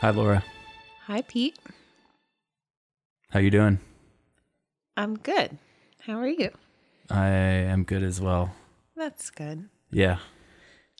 [0.00, 0.42] Hi, Laura.
[1.06, 1.58] Hi, Pete.
[3.30, 3.78] How you doing?
[4.96, 5.58] I'm good.
[6.00, 6.50] How are you?
[7.10, 8.54] I am good as well.
[8.96, 9.68] That's good.
[9.90, 10.18] Yeah.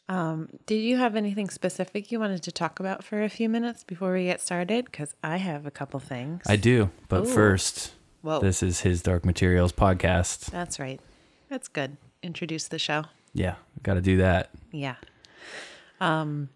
[0.08, 3.84] Um, did you have anything specific you wanted to talk about for a few minutes
[3.84, 4.86] before we get started?
[4.86, 6.42] Because I have a couple things.
[6.46, 6.90] I do.
[7.08, 7.26] But Ooh.
[7.26, 7.92] first,
[8.22, 10.50] Whoa, this is his Dark Materials podcast.
[10.50, 11.00] that's right.
[11.48, 11.96] That's good.
[12.22, 13.04] Introduce the show.
[13.32, 14.50] Yeah, got to do that.
[14.72, 14.96] Yeah.
[16.00, 16.50] Um.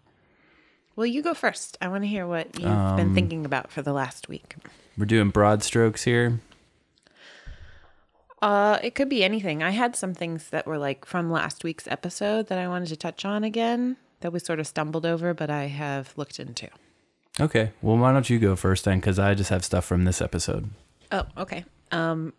[0.95, 1.77] Well, you go first.
[1.81, 4.55] I want to hear what you've been thinking about for the last week.
[4.97, 6.39] We're doing broad strokes here.
[8.41, 9.63] Uh, it could be anything.
[9.63, 12.95] I had some things that were like from last week's episode that I wanted to
[12.95, 16.69] touch on again that we sort of stumbled over, but I have looked into.
[17.39, 17.71] Okay.
[17.81, 18.99] Well, why don't you go first then?
[18.99, 20.69] Because I just have stuff from this episode.
[21.11, 21.65] Oh, okay.
[21.91, 22.33] Um,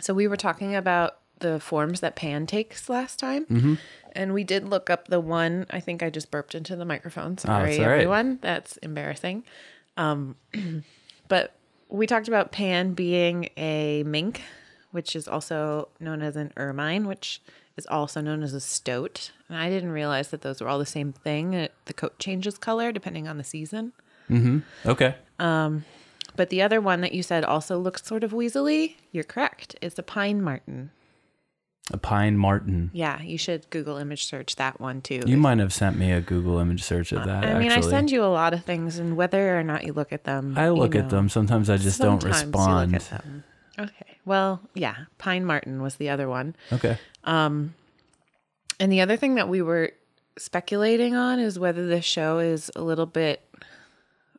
[0.00, 3.74] so we were talking about the forms that Pan takes last time, Mm-hmm.
[4.12, 5.66] and we did look up the one.
[5.70, 7.32] I think I just burped into the microphone.
[7.34, 7.92] it's Sorry, all right.
[7.94, 8.38] everyone.
[8.40, 9.44] That's embarrassing.
[9.96, 10.36] Um,
[11.28, 11.54] but
[11.88, 14.42] we talked about Pan being a mink,
[14.92, 17.40] which is also known as an ermine, which
[17.76, 19.32] is also known as a stoat.
[19.48, 21.68] And I didn't realize that those were all the same thing.
[21.86, 23.92] The coat changes color depending on the season.
[24.28, 24.58] Mm-hmm.
[24.88, 25.14] Okay.
[25.38, 25.84] Um,
[26.36, 29.74] But the other one that you said also looks sort of weaselly, you're correct.
[29.82, 30.90] It's a pine marten.
[31.92, 32.90] A pine marten.
[32.92, 35.22] Yeah, you should Google image search that one too.
[35.26, 37.44] You might have sent me a Google image search of that.
[37.44, 37.88] I mean, actually.
[37.88, 40.54] I send you a lot of things, and whether or not you look at them,
[40.56, 41.28] I you look at them.
[41.28, 42.94] Sometimes I just don't Sometimes you look respond.
[42.94, 43.44] at them.
[43.78, 44.18] Okay.
[44.24, 46.54] Well, yeah, pine marten was the other one.
[46.72, 46.98] Okay.
[47.24, 47.74] Um,
[48.78, 49.90] And the other thing that we were
[50.38, 53.42] speculating on is whether this show is a little bit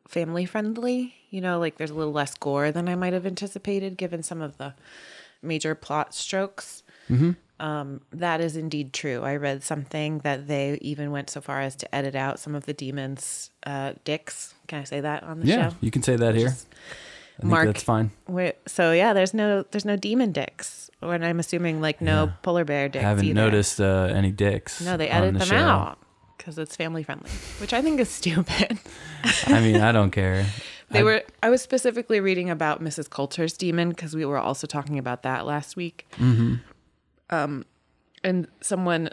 [0.08, 1.16] family friendly.
[1.30, 4.42] You know, like there's a little less gore than I might have anticipated given some
[4.42, 4.74] of the
[5.42, 6.84] major plot strokes.
[7.60, 9.22] Um, that is indeed true.
[9.22, 12.66] I read something that they even went so far as to edit out some of
[12.66, 14.56] the demons' uh, dicks.
[14.68, 15.76] Can I say that on the Yeah, show?
[15.80, 16.48] you can say that here.
[16.48, 18.10] I think mark- that's fine.
[18.66, 22.32] So yeah, there's no there's no demon dicks, and I'm assuming like no Yeah.
[22.42, 23.06] polar bear dicks.
[23.06, 23.34] I Haven't either.
[23.36, 24.82] noticed uh, any dicks.
[24.82, 25.56] No, they edit the them show.
[25.56, 26.00] out
[26.38, 27.30] because it's family friendly,
[27.60, 28.80] which I think is stupid.
[29.46, 30.48] I mean, I don't care.
[30.90, 31.22] they I- were.
[31.44, 33.08] I was specifically reading about Mrs.
[33.08, 36.08] Coulter's demon because we were also talking about that last week.
[36.18, 36.56] Mm-hmm.
[37.32, 37.66] Um,
[38.24, 39.10] and someone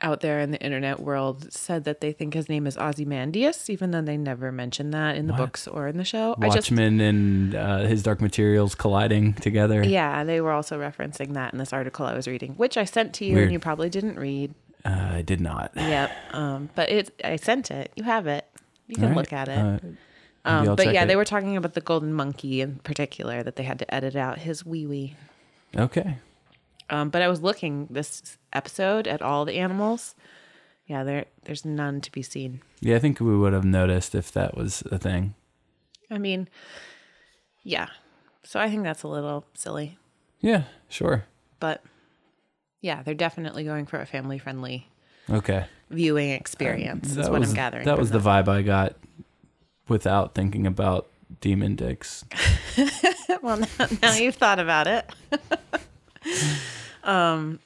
[0.00, 3.92] out there in the internet world said that they think his name is Ozymandias, even
[3.92, 5.38] though they never mentioned that in the What?
[5.38, 6.34] books or in the show.
[6.40, 9.82] I just Watchmen and uh, his Dark Materials colliding together.
[9.84, 13.14] yeah, they were also referencing that in this article I was reading, which I sent
[13.14, 13.44] to you Weird.
[13.44, 14.52] and you probably didn't read.
[14.84, 15.70] Uh, I did not.
[15.76, 16.10] Yep.
[16.32, 17.92] Um, but it, I sent it.
[17.94, 18.44] You have it.
[18.88, 19.16] You can right.
[19.16, 19.58] look at it.
[19.58, 19.78] Uh,
[20.44, 21.06] Um, but yeah, it.
[21.06, 24.38] they were talking about the golden monkey in particular that they had to edit out
[24.38, 25.14] his wee wee.
[25.76, 26.18] Okay.
[26.92, 30.14] Um, but I was looking this episode at all the animals.
[30.86, 32.60] Yeah, there there's none to be seen.
[32.80, 35.34] Yeah, I think we would have noticed if that was a thing.
[36.10, 36.48] I mean,
[37.64, 37.86] yeah.
[38.44, 39.96] So I think that's a little silly,
[40.40, 41.24] Yeah, sure.
[41.60, 41.82] but
[42.82, 44.88] yeah, they're definitely going for a family friendly
[45.30, 45.64] Okay.
[45.88, 47.10] viewing experience.
[47.10, 47.84] is That what was, I'm gathering.
[47.86, 48.96] That was the vibe I got
[49.88, 51.06] without thinking about
[51.40, 52.24] demon dicks.
[53.42, 55.08] well, now, now you've thought about it.
[57.04, 57.58] um,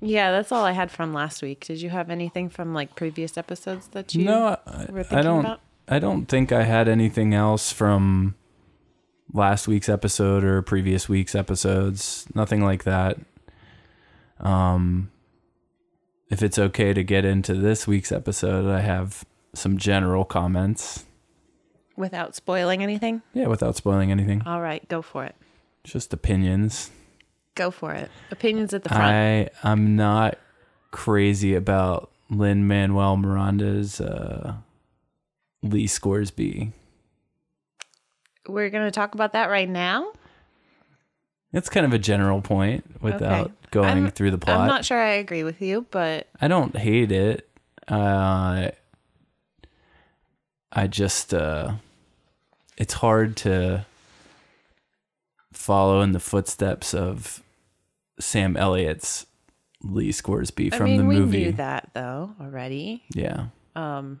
[0.00, 1.64] yeah, that's all I had from last week.
[1.66, 5.40] Did you have anything from like previous episodes that you no, I, were I don't.
[5.40, 5.60] about?
[5.88, 8.34] I don't think I had anything else from
[9.32, 12.26] last week's episode or previous week's episodes.
[12.34, 13.18] Nothing like that.
[14.40, 15.10] Um,
[16.30, 21.04] if it's okay to get into this week's episode, I have some general comments.
[21.96, 23.22] Without spoiling anything?
[23.34, 25.34] Yeah, without spoiling anything, All right, go for it.
[25.84, 26.90] just opinions.
[27.54, 28.10] Go for it.
[28.30, 29.04] Opinions at the front.
[29.04, 30.38] I I'm not
[30.90, 34.54] crazy about Lin-Manuel Miranda's uh,
[35.62, 36.72] Lee Scoresby.
[38.48, 40.12] We're going to talk about that right now.
[41.52, 43.52] It's kind of a general point without Okay.
[43.70, 44.60] going I'm- through the plot.
[44.60, 47.46] I'm not sure I agree with you, but I don't hate it.
[47.86, 48.70] Uh,
[50.72, 51.72] I just uh,
[52.78, 53.84] it's hard to
[55.52, 57.42] follow in the footsteps of
[58.22, 59.26] Sam Elliott's
[59.82, 61.44] Lee Scoresby from I mean, the we movie.
[61.46, 63.02] knew that though already.
[63.14, 63.46] Yeah.
[63.74, 64.20] Um,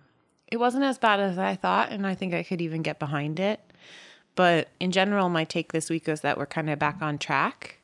[0.50, 3.38] it wasn't as bad as I thought, and I think I could even get behind
[3.40, 3.60] it.
[4.34, 7.78] But in general, my take this week was that we're kind of back on track,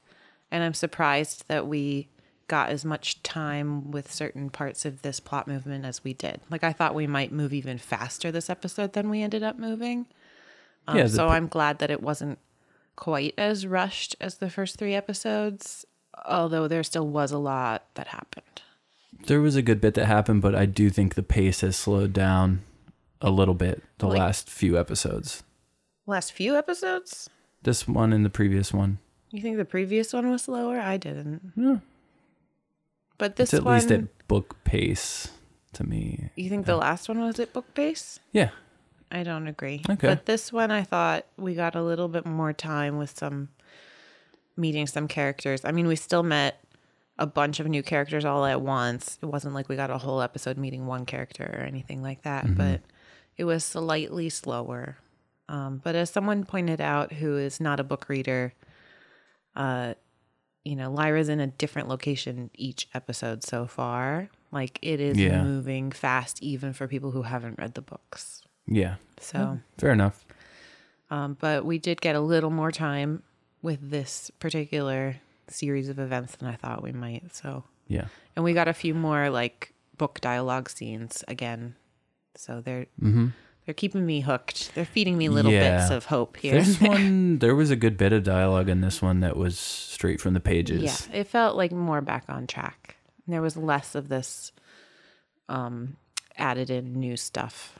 [0.50, 2.08] and I'm surprised that we
[2.48, 6.40] got as much time with certain parts of this plot movement as we did.
[6.50, 10.06] Like I thought we might move even faster this episode than we ended up moving.
[10.86, 12.38] Um, Yeah, so p- I'm glad that it wasn't
[12.96, 15.84] quite as rushed as the first three episodes,
[16.26, 18.44] although there still was a lot that happened.
[19.26, 22.12] There was a good bit that happened, but I do think the pace has slowed
[22.12, 22.62] down
[23.20, 25.42] a little bit the Like- last few episodes.
[26.06, 27.28] Last few episodes?
[27.62, 28.98] This one and the previous one.
[29.30, 30.78] You think the previous one was slower?
[30.80, 31.52] I didn't.
[31.56, 31.78] Yeah.
[33.18, 35.28] But this It's at one, least at book pace
[35.74, 36.30] to me.
[36.36, 38.20] you think the last one was at book pace?
[38.32, 38.50] Yeah.
[39.10, 39.82] I don't agree.
[39.88, 40.06] Okay.
[40.08, 43.48] But this one, I thought we got a little bit more time with some
[44.58, 45.64] meeting some characters.
[45.64, 46.62] I mean, we still met
[47.18, 49.18] a bunch of new characters all at once.
[49.22, 52.44] It wasn't like we got a whole episode meeting one character or anything like that,
[52.44, 52.54] Mm-hmm.
[52.54, 52.80] but
[53.36, 54.98] it was slightly slower.
[55.48, 58.52] Um, but as someone pointed out who is not a book reader,
[59.56, 59.94] uh,
[60.64, 64.28] you know, Lyra's in a different location each episode so far.
[64.52, 65.42] Like it is Yeah.
[65.42, 68.42] moving fast, even for people who haven't read the books.
[68.66, 68.96] Yeah.
[69.20, 70.24] So, Fair enough.
[71.10, 73.22] um, but we did get a little more time
[73.62, 75.16] with this particular
[75.48, 77.34] series of events than I thought we might.
[77.34, 78.06] So, Yeah.
[78.36, 81.74] and we got a few more like book dialogue scenes again.
[82.36, 83.28] So they're Mm-hmm.
[83.64, 84.74] they're keeping me hooked.
[84.74, 85.78] They're feeding me little Yeah.
[85.78, 86.54] bits of hope here.
[86.54, 86.88] This there.
[86.90, 90.34] one, there was a good bit of dialogue in this one that was straight from
[90.34, 90.82] the pages.
[91.10, 92.96] Yeah, it felt like more back on track.
[93.26, 94.52] There was less of this
[95.48, 95.96] um,
[96.36, 97.78] added in new stuff.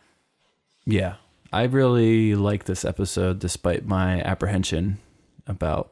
[0.85, 1.15] Yeah.
[1.53, 4.99] I really like this episode despite my apprehension
[5.49, 5.91] about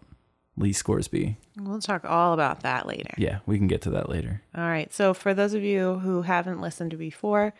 [0.56, 1.36] Lee Scoresby.
[1.58, 3.14] We'll talk all about that later.
[3.18, 4.42] Yeah, we can get to that later.
[4.54, 4.92] All right.
[4.92, 7.52] So, for those of you who haven't listened before,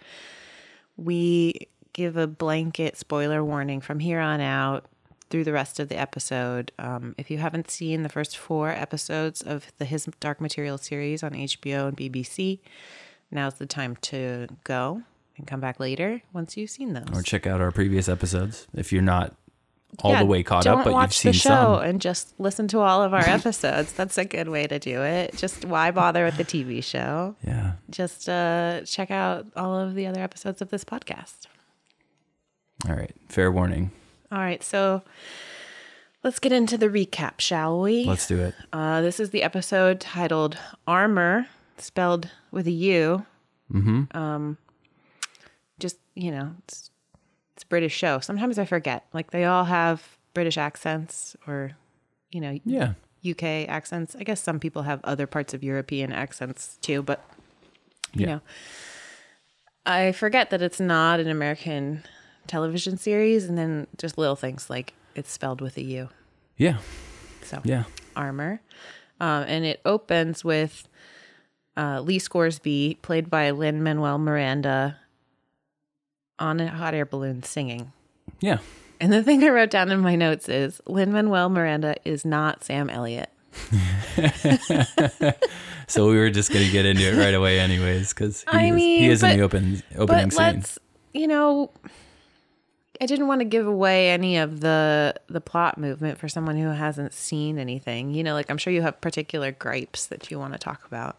[0.97, 4.85] we give a blanket spoiler warning from here on out
[5.29, 6.73] through the rest of the episode.
[6.79, 11.23] Um, if you haven't seen the first four episodes of the His Dark Material series
[11.23, 12.61] on HBO and BBC,
[13.31, 15.03] now's the time to go
[15.37, 17.09] and come back later once you've seen those.
[17.13, 19.35] Or check out our previous episodes if you're not
[20.03, 21.83] all Yeah, the way caught up, but you've seen the show some.
[21.83, 23.93] and just listen to all of our episodes.
[23.93, 25.37] That's a good way to do it.
[25.37, 27.35] Just why bother with the TV show?
[27.47, 27.73] Yeah.
[27.91, 31.47] just uh, check out all of the other episodes of this podcast.
[32.89, 33.13] All right.
[33.29, 33.91] Fair warning.
[34.31, 35.03] All right, so
[36.25, 38.05] let's get into the recap, shall we?
[38.05, 38.55] Let's do it.
[38.73, 41.47] Uh, this is the episode titled Armor,
[41.79, 43.25] spelled with a U.
[43.73, 44.17] Mm-hmm.
[44.17, 44.59] Um,
[45.79, 46.93] just, you know, it's, it's a
[47.69, 48.21] British show.
[48.21, 49.05] Sometimes I forget.
[49.13, 51.73] Like, they all have British accents or,
[52.31, 52.93] you know, Yeah.
[53.25, 54.15] UK accents.
[54.19, 57.25] I guess some people have other parts of European accents too, but
[58.13, 58.27] you Yeah.
[58.35, 58.41] know,
[59.85, 62.03] I forget that it's not an American
[62.47, 66.09] television series, and then just little things like it's spelled with a U.
[66.57, 66.79] Yeah.
[67.43, 67.85] So Yeah.
[68.15, 68.61] armor,
[69.21, 70.89] um, and it opens with
[71.77, 74.97] uh, Lee Scoresby, played by Lin-Manuel Miranda,
[76.39, 77.93] on a hot air balloon singing.
[78.41, 78.59] Yeah.
[79.01, 82.89] And the thing I wrote down in my notes is Lin-Manuel Miranda is not Sam
[82.91, 83.31] Elliott.
[85.89, 88.73] So we were just gonna get into it right away, anyways, because he, I is,
[88.75, 90.45] mean, he is but- in the open opening but scene.
[90.57, 90.79] let's
[91.15, 91.71] you know
[93.01, 96.69] i didn't want to give away any of the the plot movement for someone who
[96.71, 100.53] hasn't seen anything you know like i'm sure you have particular gripes that you want
[100.53, 101.17] to talk about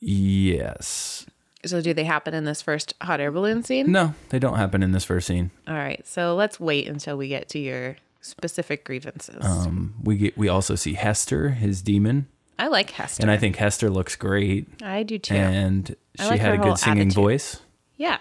[0.00, 1.26] Yes.
[1.66, 4.82] So do they happen in this first hot air balloon scene No, they don't happen
[4.82, 5.50] in this first scene.
[5.66, 10.36] all right so let's wait until we get to your specific grievances Um, we get
[10.38, 12.26] we also see Hester, his demon,
[12.58, 16.40] i like hester and I think Hester looks great, i do too and she like
[16.40, 17.14] had a good singing attitude.
[17.14, 17.60] voice.
[17.96, 18.18] Yeah.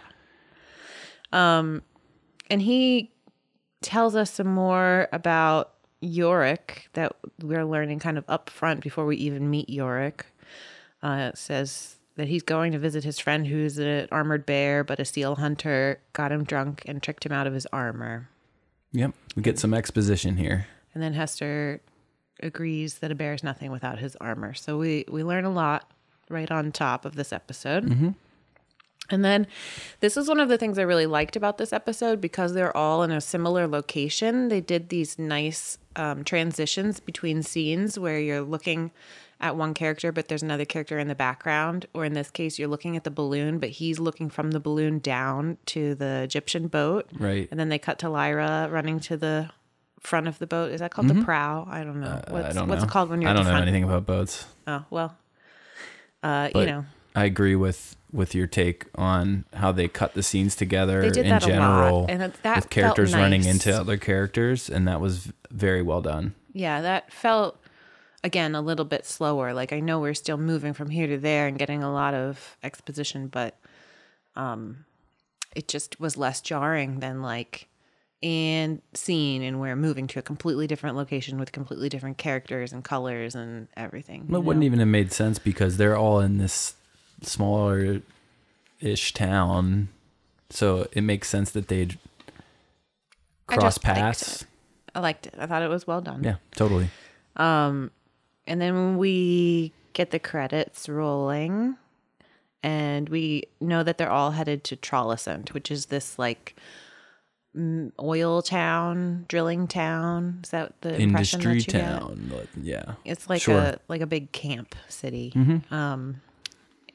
[1.34, 1.82] Um,
[2.50, 3.12] and he
[3.82, 9.18] tells us some more about Iorek that we're learning kind of up front before we
[9.18, 10.22] even meet Iorek.
[11.04, 15.00] Uh, it says that he's going to visit his friend who's an armored bear, but
[15.00, 18.30] a seal hunter got him drunk and tricked him out of his armor.
[18.92, 20.68] Yep, we get some exposition here.
[20.94, 21.82] And then Hester
[22.42, 24.54] agrees that a bear is nothing without his armor.
[24.54, 25.92] So we, we learn a lot
[26.30, 27.86] right on top of this episode.
[29.10, 29.48] And then
[30.00, 33.04] this is one of the things I really liked about this episode because they're all
[33.04, 34.50] in a similar location.
[34.50, 38.92] They did these nice um, transitions between scenes where you're looking
[39.40, 41.86] at one character, but there's another character in the background.
[41.94, 45.00] Or in this case, you're looking at the balloon, but he's looking from the balloon
[45.00, 47.10] down to the Gyptian boat.
[47.20, 47.48] Right.
[47.52, 49.50] And then they cut to Lyra running to the
[50.00, 50.72] front of the boat.
[50.72, 51.68] Is that called the prow?
[51.70, 52.22] I don't know.
[52.30, 52.36] What's, Mm-hmm.
[52.36, 52.88] Uh, I don't what's know.
[52.88, 53.64] it called when you're I don't know front?
[53.64, 55.16] anything about boats, Oh, well,
[56.24, 60.56] uh, you know, I agree with with your take on how they cut the scenes
[60.56, 63.72] together They did in that a lot, general, and that- with characters felt running into
[63.78, 66.34] other characters, and that was very well done.
[66.54, 67.60] yeah, that felt
[68.24, 69.54] again a little bit slower.
[69.54, 72.58] Like I know we're still moving from here to there and getting a lot of
[72.64, 73.58] exposition, but
[74.36, 74.86] um,
[75.56, 77.68] it just was less jarring than like
[78.24, 82.84] and scene and we're moving to a completely different location with completely different characters and
[82.84, 84.28] colors and everything.
[84.30, 86.74] It wouldn't even have made sense because they're all in this
[87.22, 88.02] smaller
[88.80, 89.90] ish town
[90.50, 91.98] So it makes sense that they'd
[93.50, 94.46] I cross just liked paths.
[94.96, 95.36] I liked it.
[95.38, 96.24] I thought it was well done.
[96.24, 96.90] Yeah, totally.
[98.48, 101.76] And then we get the credits rolling,
[102.64, 106.56] and we know that they're all headed to Trollesund, which is this like
[108.00, 110.40] oil town, drilling town.
[110.44, 112.00] Is that the impression Industry that you get?
[112.00, 112.28] town.
[112.30, 112.94] but Yeah.
[113.04, 113.58] It's like Sure.
[113.58, 115.34] a like a big camp city.
[115.36, 115.74] Mm-hmm.
[115.74, 116.22] Um,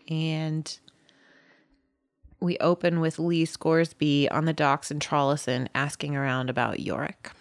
[0.08, 0.78] and
[2.40, 7.32] we open with Lee Scoresby on the docks in Trollesund asking around about Iorek.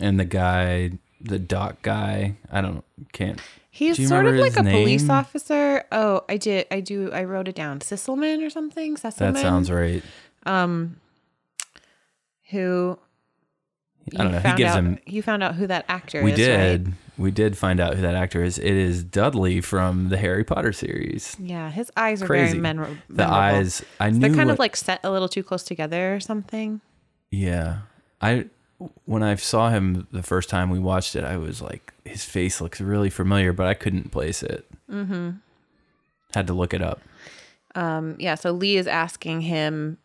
[0.00, 3.40] And the guy, the doc guy, I don't can't.
[3.70, 5.84] He's sort of like a police officer.
[5.92, 6.66] Oh, I did.
[6.70, 7.12] I do.
[7.12, 7.78] I wrote it down.
[7.80, 8.96] Sysselman or something.
[8.96, 9.34] Sysselman.
[9.34, 10.02] That sounds right.
[10.46, 10.96] Um,
[12.50, 12.98] who?
[14.18, 14.38] I don't know.
[14.40, 14.98] He gives out, him.
[15.06, 16.24] You found out who that actor is.
[16.24, 16.38] We is.
[16.38, 16.86] did.
[16.88, 16.94] Right?
[17.18, 18.58] We did find out who that actor is.
[18.58, 21.36] It is Dudley from the Harry Potter series.
[21.38, 22.52] Yeah, his eyes are Crazy.
[22.52, 23.02] very memor- memorable.
[23.10, 23.84] The eyes.
[24.00, 24.20] I knew.
[24.20, 26.80] They're kind what- of like set a little too close together or something.
[27.30, 27.80] Yeah.
[28.20, 28.46] I
[29.04, 32.60] when I saw him the first time we watched it, I was like, his face
[32.60, 34.66] looks really familiar, but I couldn't place it.
[34.90, 35.30] Mm-hmm.
[36.34, 37.00] Had to look it up.
[37.74, 39.98] Um, yeah, so Lee is asking him,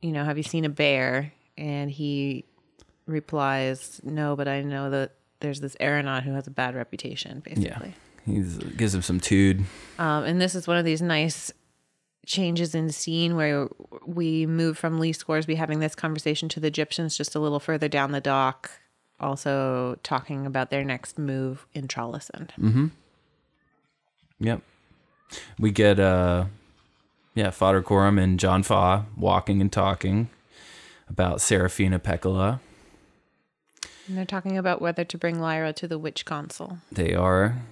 [0.00, 1.32] you know, have you seen a bear?
[1.56, 2.44] And he
[3.06, 7.54] replies, no, but I know that there's this aeronaut who has a bad reputation, Yeah.
[7.54, 7.94] basically.
[8.26, 9.64] He's gives him some tude.
[9.98, 11.50] Um, and this is one of these nice
[12.28, 13.68] changes in scene where
[14.06, 17.88] we move from Lee Scoresby having this conversation to the Gyptians just a little further
[17.88, 18.70] down the dock,
[19.18, 22.50] also talking about their next move in Trollesund.
[24.40, 24.62] Yep.
[25.58, 26.44] We get uh
[27.34, 30.28] yeah, Farder Coram and John Faa walking and talking
[31.08, 32.60] about Serafina Pekkala.
[34.06, 36.78] And they're talking about whether to bring Lyra to the witch council.
[36.92, 37.62] They are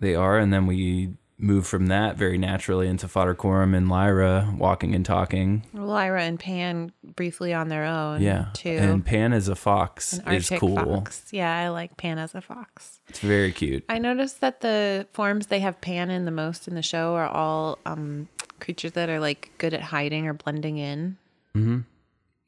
[0.00, 1.10] they are, and then we
[1.40, 5.64] move from that very naturally into Farder Coram and Lyra walking and talking.
[5.72, 8.46] Lyra and Pan briefly on their own, Yeah.
[8.52, 8.68] too.
[8.68, 10.76] And Pan as a fox An is Arctic cool.
[10.76, 11.28] fox.
[11.32, 13.00] Yeah, I like Pan as a fox.
[13.08, 13.84] It's very cute.
[13.88, 17.28] I noticed that the forms they have Pan in the most in the show are
[17.28, 18.28] all um,
[18.60, 21.16] creatures that are like good at hiding or blending in.
[21.56, 21.80] Mm-hmm.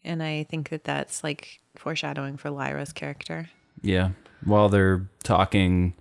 [0.04, 3.48] And I think that that's like foreshadowing for Lyra's character.
[3.80, 4.10] Yeah.
[4.44, 5.94] While they're talking,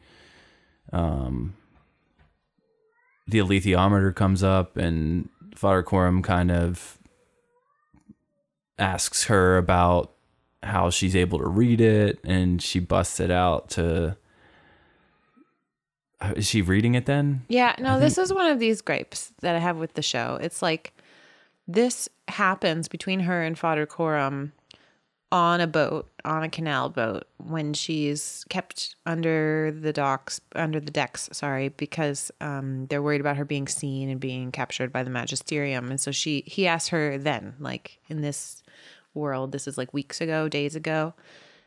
[0.92, 1.54] um,
[3.32, 6.98] the alethiometer comes up, and Father Coram kind of
[8.78, 10.12] asks her about
[10.64, 14.18] how she's able to read it, and she busts it out to.
[16.36, 17.44] Is she reading it then?
[17.48, 20.38] Yeah, no, this is one of these gripes that I have with the show.
[20.40, 20.94] It's like
[21.68, 24.54] this happens between her and Farder Coram
[25.32, 30.92] on a boat, on a canal boat, when she's kept under the docks, under the
[30.92, 35.10] decks, sorry, because um, they're worried about her being seen and being captured by the
[35.10, 35.90] magisterium.
[35.90, 38.62] And so she, he asked her then, like in this
[39.14, 41.14] world, this is like weeks ago, days ago,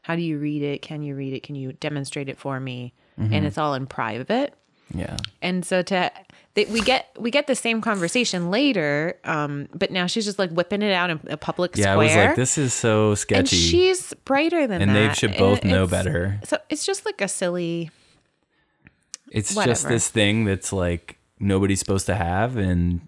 [0.03, 0.83] how do you read it?
[0.83, 1.43] Can you read it?
[1.43, 2.93] Can you demonstrate it for me?
[3.33, 4.55] And it's all in private
[4.95, 5.17] Yeah.
[5.43, 6.11] and so to
[6.55, 10.51] they, we get we get the same conversation later um but now she's just like
[10.51, 13.57] whipping it out in a public Yeah, I was like, this is so and sketchy.
[13.57, 16.39] she's brighter than And that they should both And know better.
[16.45, 17.91] so it's just like a silly
[19.33, 23.01] it's just this thing that's like nobody's supposed to have and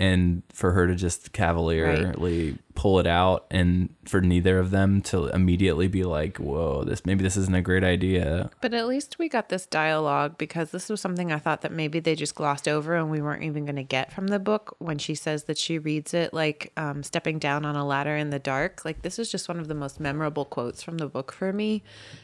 [0.00, 5.26] and for her to just cavalierly pull it out and for neither of them to
[5.28, 8.50] immediately be like whoa this maybe this isn't a great idea.
[8.60, 11.98] But at least we got this dialogue because this was something i thought that maybe
[11.98, 14.98] they just glossed over and we weren't even going to get from the book when
[14.98, 18.38] she says that she reads it like um, stepping down on a ladder in the
[18.38, 18.84] dark.
[18.84, 21.82] Like this is just one of the most memorable quotes from the book for me.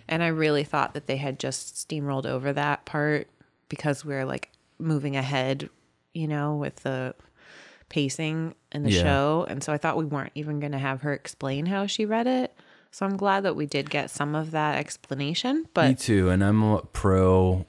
[0.08, 3.28] And i really thought that they had just steamrolled over that part
[3.68, 5.68] because we're like moving ahead
[6.12, 7.14] you know with the
[7.94, 9.02] pacing in the Yeah.
[9.04, 12.04] show and so i thought we weren't even going to have her explain how she
[12.04, 12.52] read it
[12.90, 16.42] so i'm glad that we did get some of that explanation But me too and
[16.42, 17.64] i'm pro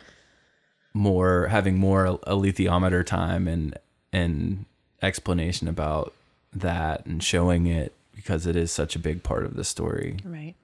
[0.96, 3.78] more having more a alethiometer time and
[4.12, 4.66] and
[5.04, 6.12] explanation about
[6.52, 10.56] that and showing it because it is such a big part of the story Right.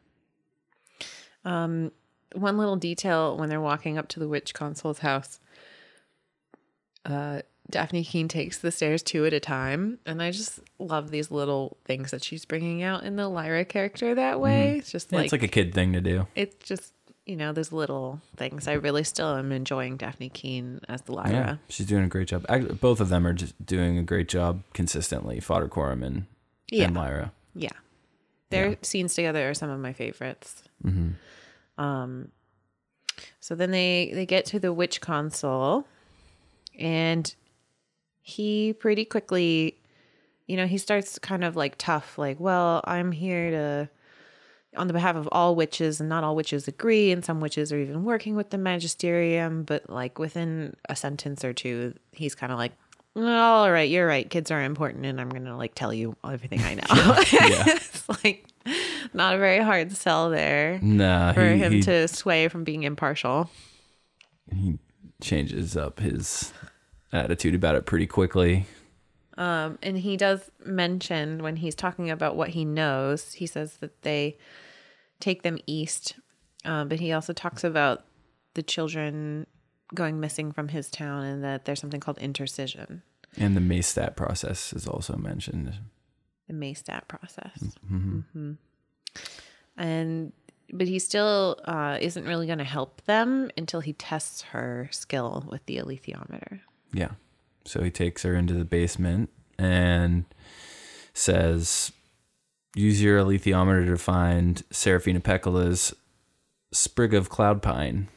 [1.45, 1.91] Um,
[2.33, 5.39] one little detail when they're walking up to the witch consul's house,
[7.05, 11.31] uh, Dafne Keen takes the stairs two at a time, and I just love these
[11.31, 14.77] little things that she's bringing out in the Lyra character that way.
[14.79, 16.93] It's just Yeah, like, it's like a kid thing to do it's just
[17.27, 18.67] you know, there's little things.
[18.67, 21.31] I really still am enjoying Dafne Keen as the Lyra.
[21.31, 22.45] Yeah, she's doing a great job.
[22.81, 25.39] Both of them are just doing a great job consistently.
[25.39, 26.25] Farder Coram and,
[26.71, 26.85] Yeah.
[26.85, 27.31] and Lyra.
[27.53, 27.69] Yeah.
[28.49, 30.63] Their scenes together are some of my favorites.
[31.77, 32.31] Um,
[33.39, 35.85] so then they they get to the witch consul,
[36.77, 37.33] and
[38.31, 39.77] he pretty quickly
[40.47, 43.89] you know, he starts kind of like tough, like, well, I'm here to,
[44.75, 47.77] on the behalf of all witches, and not all witches agree, and some witches are
[47.77, 52.57] even working with the magisterium, but like within a sentence or two, he's kind of
[52.57, 52.73] like,
[53.15, 54.29] all right, you're right.
[54.29, 57.15] Kids are important, and I'm gonna like tell you everything I know.
[57.31, 57.63] Yeah.
[57.67, 58.45] it's like
[59.13, 62.83] not a very hard sell there Nah, for he, him he, to sway from being
[62.83, 63.49] impartial.
[64.53, 64.79] he
[65.21, 66.51] changes up his
[67.13, 68.65] attitude about it pretty quickly.
[69.37, 74.01] Um, and he does mention when he's talking about what he knows, he says that
[74.03, 74.37] they
[75.19, 76.15] take them east.
[76.65, 78.05] Um, but he also talks about
[78.53, 79.47] the children
[79.95, 83.01] going missing from his town and that there's something called intercision,
[83.37, 85.73] And the Maystadt process is also mentioned.
[86.47, 87.75] the Maystadt process.
[87.91, 88.57] Mhm.
[89.77, 90.33] And
[90.73, 95.45] but he still uh, isn't really going to help them until he tests her skill
[95.51, 96.61] with the alethiometer.
[96.93, 97.11] Yeah.
[97.65, 100.25] So he takes her into the basement and
[101.13, 101.91] says,
[102.75, 105.93] use your alethiometer to find Serafina Pekkala's
[106.71, 108.07] sprig of cloud pine.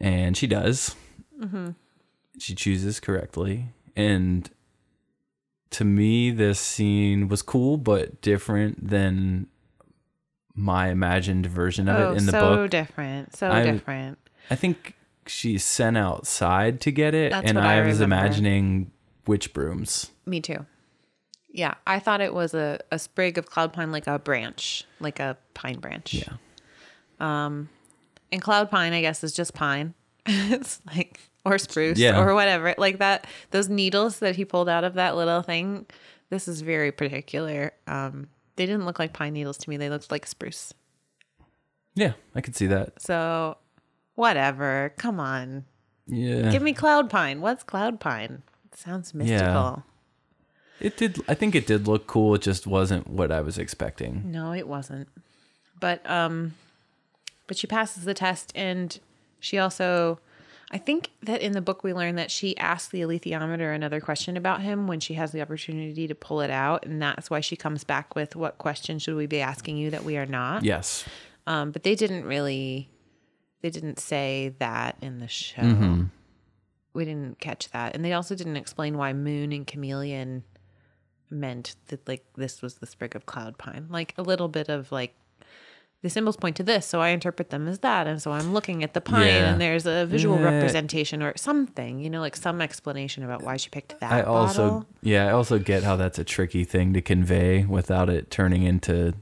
[0.00, 0.96] And she does.
[1.40, 1.70] Mm-hmm.
[2.38, 3.68] She chooses correctly.
[3.96, 4.50] And
[5.70, 9.46] to me, this scene was cool, but different than
[10.54, 12.70] my imagined version of oh, it in the so book.
[12.70, 13.34] different.
[13.36, 14.18] So I'm- different.
[14.50, 14.94] I think
[15.28, 18.24] she's sent outside to get it, That's and what I I was remember.
[18.26, 18.90] imagining
[19.26, 20.10] witch brooms.
[20.26, 20.66] Me too.
[21.50, 25.20] Yeah, I thought it was a, a sprig of cloud pine, like a branch, like
[25.20, 26.14] a pine branch.
[26.14, 26.34] Yeah.
[27.20, 27.68] Um,
[28.32, 29.94] and cloud pine, I guess, is just pine.
[30.26, 32.18] it's like or spruce Yeah.
[32.20, 32.74] or whatever.
[32.78, 35.86] Like that those needles that he pulled out of that little thing,
[36.30, 37.72] this is very particular.
[37.86, 39.76] Um they didn't look like pine needles to me.
[39.76, 40.72] They looked like spruce.
[41.94, 43.00] Yeah, I could see that.
[43.00, 43.56] So
[44.14, 44.92] whatever.
[44.96, 45.64] Come on.
[46.06, 46.50] Yeah.
[46.50, 47.40] Give me cloud pine.
[47.40, 48.42] What's cloud pine?
[48.72, 49.82] It sounds mystical.
[50.80, 50.86] Yeah.
[50.86, 54.30] it did I think it did look cool, it just wasn't what I was expecting.
[54.30, 55.08] No, it wasn't.
[55.80, 56.54] But um
[57.46, 58.98] but she passes the test and
[59.40, 60.18] she also
[60.70, 64.36] I think that in the book we learn that she asked the alethiometer another question
[64.36, 67.56] about him when she has the opportunity to pull it out and that's why she
[67.56, 70.64] comes back with what question should we be asking you that we are not.
[70.64, 71.04] Yes.
[71.46, 72.90] Um but they didn't really
[73.64, 75.62] they didn't say that in the show.
[75.62, 76.02] Mm-hmm.
[76.92, 77.94] We didn't catch that.
[77.94, 80.44] And they also didn't explain why moon and chameleon
[81.30, 83.86] meant that like this was the sprig of cloud pine.
[83.88, 85.14] Like a little bit of like
[86.02, 88.84] the symbols point to this, so I interpret them as that, and so I'm looking
[88.84, 89.52] at the pine, Yeah.
[89.52, 90.50] and there's a visual Yeah.
[90.56, 94.12] representation or something, you know, like some explanation about why she picked that.
[94.12, 98.30] I also yeah, I also get how that's a tricky thing to convey without it
[98.30, 99.14] turning into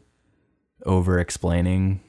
[0.84, 2.00] over explaining.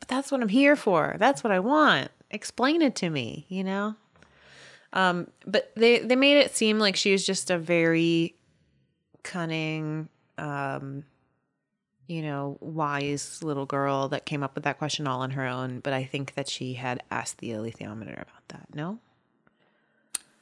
[0.00, 1.16] But that's what I'm here for.
[1.18, 2.10] That's what I want.
[2.30, 3.94] Explain it to me, you know.
[4.92, 8.34] Um, but they they made it seem like she was just a very
[9.22, 10.08] cunning,
[10.38, 11.04] um,
[12.06, 15.80] you know, wise little girl that came up with that question all on her own.
[15.80, 18.66] But I think that she had asked the alethiometer about that.
[18.74, 18.98] No,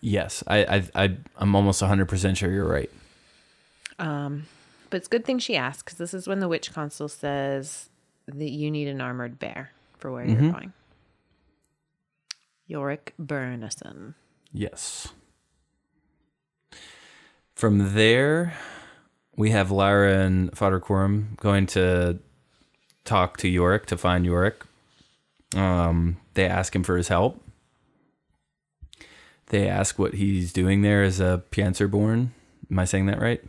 [0.01, 2.91] Yes, I I, I I'm almost 100% sure you're right.
[3.99, 4.47] um,
[4.91, 7.89] but it's a good thing she asked because this is when the witch consul says
[8.27, 10.73] that you need an armored bear for where you're going.
[12.71, 14.15] Iorek Byrnison.
[14.53, 15.09] Yes.
[17.55, 18.55] From there,
[19.37, 22.19] we have Lyra and Father Coram going to
[23.05, 24.55] talk to Iorek to find Iorek.
[25.55, 27.43] Um, they ask him for his help.
[29.47, 32.31] They ask what he's doing there as a Panzerborn.
[32.71, 33.43] Am I saying that right?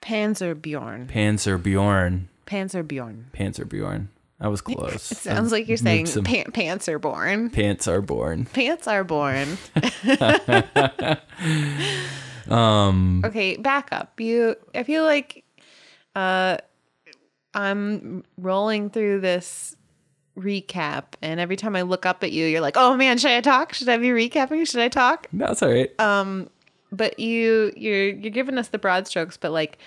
[0.00, 1.08] Panzerbjorn.
[1.08, 2.28] Panzerbjorn.
[2.50, 3.26] Panzerbjorn.
[3.32, 4.08] Panzerbjorn.
[4.40, 5.12] I was close.
[5.12, 7.50] It sounds like you're saying some- pan- pants are born.
[7.50, 8.46] pants are born.
[8.46, 9.58] Pants are born.
[12.48, 14.18] Um, okay, back up.
[14.18, 15.44] You I feel like
[16.16, 16.56] uh
[17.54, 19.76] I'm rolling through this
[20.36, 23.40] recap and every time I look up at you you're like, "Oh man, should I
[23.40, 23.72] talk?
[23.74, 24.66] Should I be recapping?
[24.66, 25.90] Should I talk?" that's all right.
[26.92, 29.78] But you you're you're giving us the broad strokes, but like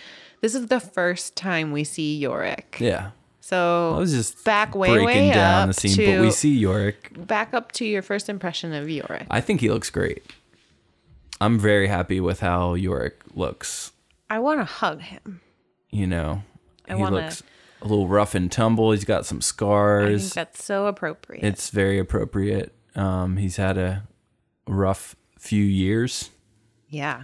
[0.43, 2.79] this is the first time we see Iorek.
[2.79, 3.11] yeah.
[3.39, 6.31] So I was just back way breaking way down up the scene, to but we
[6.31, 7.25] see Iorek.
[7.27, 9.25] back up to your first impression of Iorek.
[9.31, 10.23] I think he looks great.
[11.41, 13.91] I'm very happy with how Iorek looks.
[14.29, 15.41] I want to hug him.
[15.89, 16.43] You know,
[16.87, 17.43] I he wanna- looks
[17.81, 18.91] a little rough and tumble.
[18.91, 20.05] He's got some scars.
[20.05, 21.43] I think that's so appropriate.
[21.43, 22.73] It's very appropriate.
[22.95, 24.03] Um, he's had a
[24.67, 26.29] rough few years.
[26.89, 27.23] yeah.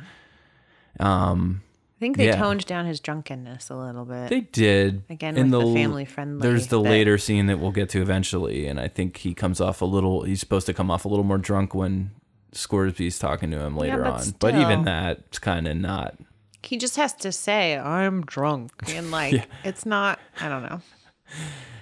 [1.00, 1.62] Um,
[2.00, 2.38] I think they Yeah.
[2.38, 4.30] toned down his drunkenness a little bit.
[4.30, 6.90] they did Again, in with the l- family-friendly There's the bit.
[6.90, 10.24] later scene that we'll get to eventually, and I think he comes off a little.
[10.24, 12.12] He's supposed to come off a little more drunk when
[12.54, 14.34] Scoresby's talking to him later but on.
[14.40, 14.84] But even still.
[14.86, 16.16] that's kind of not.
[16.64, 18.72] He just has to say, I'm drunk.
[18.96, 19.46] And like, Yeah.
[19.66, 20.82] it's not, I don't know.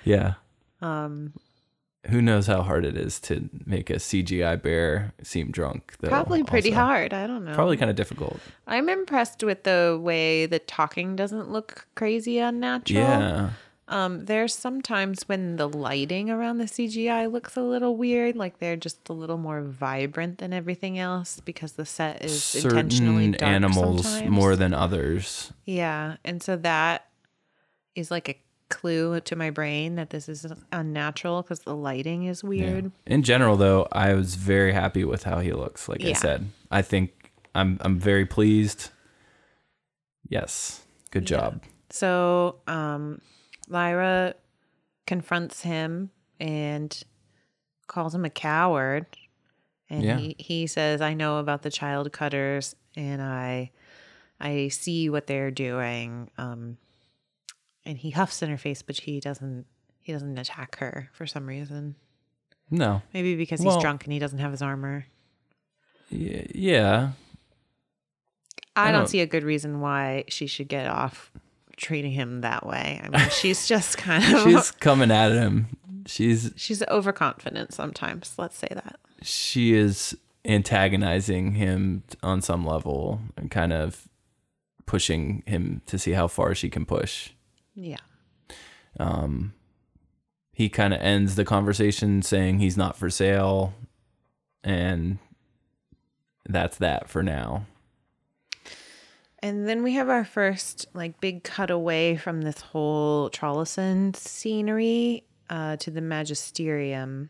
[0.04, 0.34] Yeah.
[0.82, 1.34] Um,
[2.10, 5.96] Who knows how hard it is to make a CGI bear seem drunk?
[6.00, 6.82] Though, probably pretty also.
[6.86, 7.14] hard.
[7.14, 7.54] I don't know.
[7.54, 8.40] Probably kind of difficult.
[8.66, 13.02] I'm impressed with the way the talking doesn't look crazy unnatural.
[13.02, 13.50] Yeah.
[13.90, 18.76] Um, there's sometimes when the lighting around the CGI looks a little weird, like they're
[18.76, 23.44] just a little more vibrant than everything else because the set is intentionally Certain dark
[23.44, 24.30] animals sometimes.
[24.32, 25.54] more than others.
[25.64, 27.08] Yeah, and so that
[27.96, 28.36] is like a
[28.70, 32.50] clue to my brain that this is unnatural because the lighting is Yeah.
[32.50, 32.92] weird.
[33.06, 35.88] In general, though, I was very happy with how he looks.
[35.88, 38.90] Like I said, I think I'm I'm very pleased.
[40.30, 41.64] Yes, good job.
[41.90, 43.22] So, um,
[43.70, 44.36] Lyra
[45.06, 47.02] confronts him and
[47.88, 49.06] calls him a coward.
[49.90, 50.18] And Yeah.
[50.18, 53.72] he, he says, I know about the child cutters and I
[54.40, 56.30] I see what they're doing.
[56.38, 56.78] Um
[57.88, 59.66] and he huffs in her face, but he doesn't
[60.02, 61.96] he doesn't attack her for some reason.
[62.70, 65.06] No, Maybe because Well- he's drunk and he doesn't have his armor.
[66.12, 67.12] Y- yeah,
[68.76, 71.32] I, I don't don't- see a good reason why she should get off
[71.78, 73.00] treating him that way.
[73.04, 75.68] I mean, she's just kind of she's coming at him.
[76.06, 78.34] She's She's overconfident sometimes.
[78.38, 78.98] Let's say that.
[79.22, 84.08] she is antagonizing him on some level and kind of
[84.86, 87.32] pushing him to see how far she can push.
[87.78, 87.98] Yeah.
[89.00, 89.54] Um,
[90.52, 93.76] he kind of ends the conversation saying he's not for sale,
[94.64, 95.20] and
[96.50, 97.68] that's that for now.
[99.44, 105.78] And then we have our first like big cutaway from this whole Trollesund scenery uh,
[105.78, 107.30] to the Magisterium.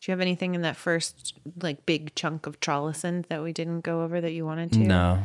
[0.00, 3.82] Do you have anything in that first like big chunk of Trollesund that we didn't
[3.82, 4.78] go over that you wanted to?
[4.78, 5.22] No,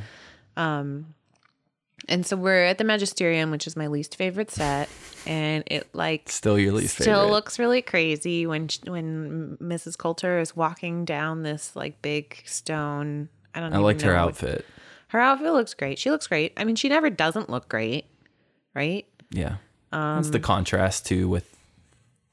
[2.08, 4.88] And so we're at the Magisterium, which is my least favorite set,
[5.26, 7.32] and it like still your least still favorite.
[7.32, 9.98] looks really crazy when when Mrs.
[9.98, 13.30] Coulter is walking down this like big stone.
[13.56, 13.72] I don't.
[13.72, 13.78] Know.
[13.78, 14.66] I liked her know what- outfit.
[15.10, 15.98] Her outfit looks great.
[16.00, 16.54] She looks great.
[16.58, 18.06] I mean, she never doesn't look great,
[18.76, 19.06] right?
[19.32, 19.56] Yeah,
[19.94, 21.58] Um, it's the contrast too with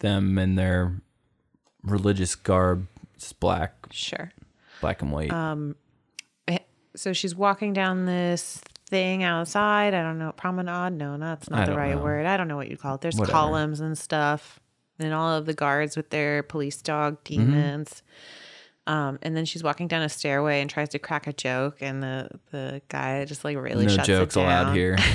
[0.01, 1.01] them and their
[1.85, 2.89] religious garb.
[3.15, 4.33] It's black, Sure.
[4.81, 5.33] black and white.
[6.49, 6.59] Eh,
[6.97, 9.95] So she's walking down this thing outside.
[9.95, 10.93] I don't know, promenade.
[10.95, 12.03] No, that's I not the right know.
[12.03, 12.27] word.
[12.27, 13.01] I don't know what you call it.
[13.01, 13.33] There's Whatever.
[13.33, 14.61] columns and stuff,
[14.99, 17.45] and all of the guards with their police dog Mm-hmm.
[17.45, 18.03] demons.
[18.87, 22.03] Um, and then she's walking down a stairway and tries to crack a joke, and
[22.03, 24.67] the the guy just like really no shuts jokes it down.
[24.67, 24.99] allowed here.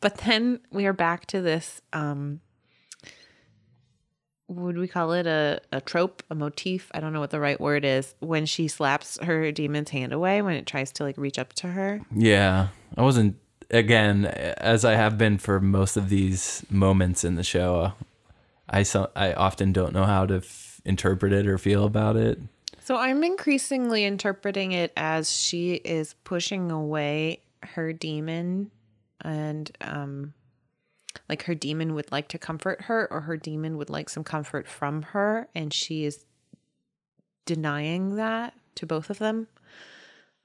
[0.00, 1.82] But then we are back to this.
[1.92, 2.40] Um,
[4.50, 6.90] would we call it a, a trope, a motif?
[6.92, 8.14] I don't know what the right word is.
[8.18, 11.68] When she slaps her demon's hand away when it tries to like reach up to
[11.68, 12.00] her.
[12.14, 13.36] Yeah, I wasn't
[13.70, 17.92] again as I have been for most of these moments in the show.
[18.68, 22.40] I so, I often don't know how to f- interpret it or feel about it.
[22.80, 28.72] So I'm increasingly interpreting it as she is pushing away her demon
[29.20, 30.32] and um
[31.30, 34.66] like her demon would like to comfort her or her demon would like some comfort
[34.66, 36.24] from her and she is
[37.46, 39.46] denying that to both of them.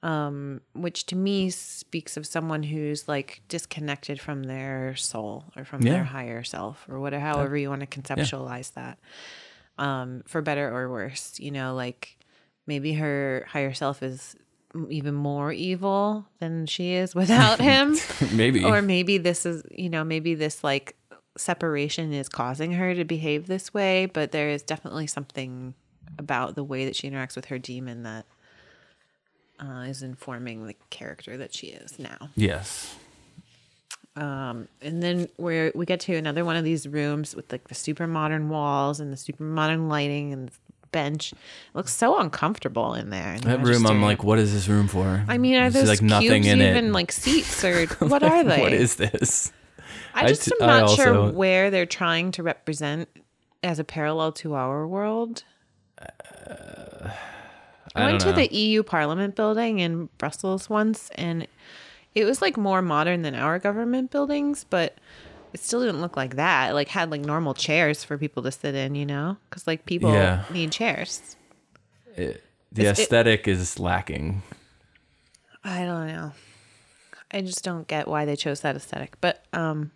[0.02, 5.82] Um which to me speaks of someone who's like disconnected from their soul or from
[5.82, 5.92] Yeah.
[5.94, 8.98] their higher self or whatever however you want to conceptualize that.
[9.78, 12.18] Um for better or worse you know like
[12.66, 14.36] maybe her higher self is
[14.90, 17.96] even more evil than she is without him.
[18.32, 18.64] Maybe.
[18.64, 20.96] Or maybe this is you know maybe this like
[21.36, 25.74] separation is causing her to behave this way but there is definitely something
[26.18, 28.24] about the way that she interacts with her demon that
[29.60, 32.30] uh, is informing the character that she is now.
[32.36, 32.96] Yes,
[34.16, 37.74] um, and then where we get to another one of these rooms with like the
[37.74, 40.50] super modern walls and the super modern lighting and
[40.92, 41.38] bench it
[41.74, 43.86] looks so uncomfortable in there in that room.
[43.86, 45.24] I'm like, what is this room for?
[45.28, 46.70] I mean, are There's like nothing in it.
[46.70, 48.60] even like seats or what are they?
[48.60, 49.52] what is this?
[50.14, 53.08] I I just t- am I not sure where they're trying to represent
[53.62, 55.44] as a parallel to our world.
[55.98, 57.12] I,
[57.94, 61.46] I went to the EU Parliament building in Brussels once, and
[62.14, 64.98] it was like more modern than our government buildings, but
[65.52, 66.70] it still didn't look like that.
[66.70, 69.86] It like had like normal chairs for people to sit in, you know, because like
[69.86, 70.44] people Yeah.
[70.50, 71.36] need chairs.
[72.16, 74.42] It, the It's- it- aesthetic is lacking.
[75.64, 76.32] I don't know.
[77.32, 79.16] I just don't get why they chose that aesthetic.
[79.20, 79.90] But um,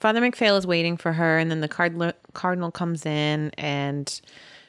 [0.00, 4.20] Father MacPhail is waiting for her, and then the cardinal cardinal comes in, and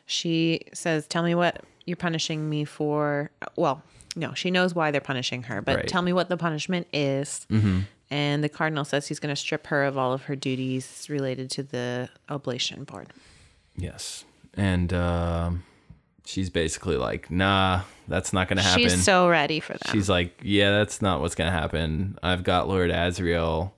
[0.06, 3.82] she says, "Tell me what you're punishing me for well,
[4.16, 5.88] no, she knows why they're punishing her, but Right.
[5.88, 7.46] tell me what the punishment is.
[8.10, 11.50] And the cardinal says he's going to strip her of all of her duties related
[11.52, 13.10] to the oblation board.
[13.76, 14.24] Yes.
[14.54, 15.64] And um,
[16.26, 18.84] she's basically like, nah, that's not going to happen.
[18.84, 19.90] She's so ready for that.
[19.92, 22.18] She's like, yeah, that's not what's going to happen.
[22.24, 23.72] I've got Lord Asriel,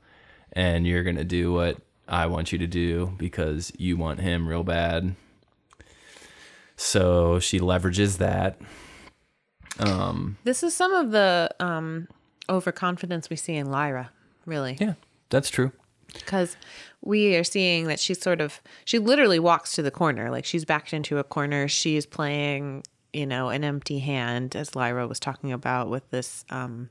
[0.54, 4.48] and you're going to do what I want you to do because you want him
[4.48, 5.15] real bad.
[6.76, 8.60] So she leverages that.
[9.80, 12.08] Um, This is some of the um,
[12.48, 14.12] overconfidence we see in Lyra,
[14.45, 14.78] really.
[14.80, 14.93] yeah,
[15.30, 15.71] that's true.
[16.13, 16.58] Because
[17.02, 20.30] we are seeing that she's sort of, she literally walks to the corner.
[20.32, 21.67] Like she's backed into a corner.
[21.67, 26.45] She's playing, you know, an empty hand, as Lyra was talking about with this.
[26.49, 26.89] Um,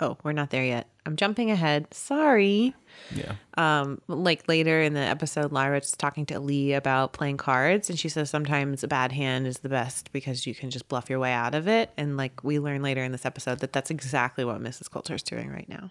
[0.00, 0.86] oh, we're not there yet.
[1.06, 1.92] I'm jumping ahead.
[1.94, 2.74] Sorry.
[3.14, 3.36] Yeah.
[3.56, 8.08] um like later in the episode lyra's talking to lee about playing cards and she
[8.08, 11.32] says sometimes a bad hand is the best because you can just bluff your way
[11.32, 14.60] out of it and like we learn later in this episode that that's exactly what
[14.60, 15.88] mrs coulter is doing right now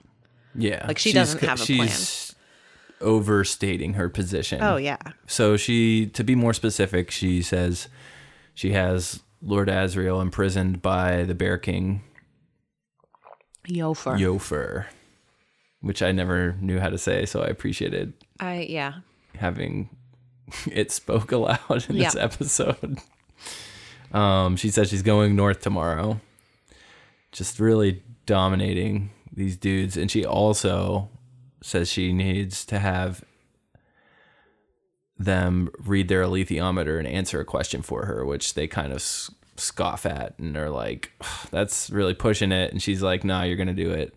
[0.55, 0.85] Yeah.
[0.87, 1.87] Like, she She's doesn't have a plan.
[1.87, 2.35] she's
[3.01, 4.61] overstating her position.
[4.61, 7.87] oh yeah So she, to be more specific, she says
[8.53, 12.01] she has Lord Asriel imprisoned by the Bear King
[13.67, 14.85] Iofur Iofur,
[15.81, 18.93] which I never knew how to say, so I appreciated i yeah
[19.37, 19.89] having
[20.71, 22.21] it spoke aloud in this Yeah.
[22.23, 22.97] episode.
[24.11, 26.19] Um, she says she's going north tomorrow,
[27.31, 31.09] just really dominating these dudes, and she also
[31.61, 33.23] says she needs to have
[35.17, 40.05] them read their alethiometer and answer a question for her, which they kind of scoff
[40.05, 41.11] at and are like,
[41.51, 44.13] "That's really pushing it." And she's like, "Nah, you're gonna do it."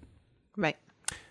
[0.56, 0.76] right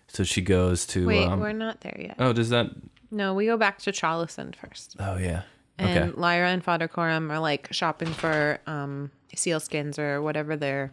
[0.08, 1.06] So she goes to.
[1.06, 2.70] wait um, we're not there yet oh, does that?
[3.10, 5.42] no we go back to Trollesund first Oh yeah.
[5.78, 6.20] and okay.
[6.20, 10.92] lyra and father coram are like shopping for um seal skins or whatever their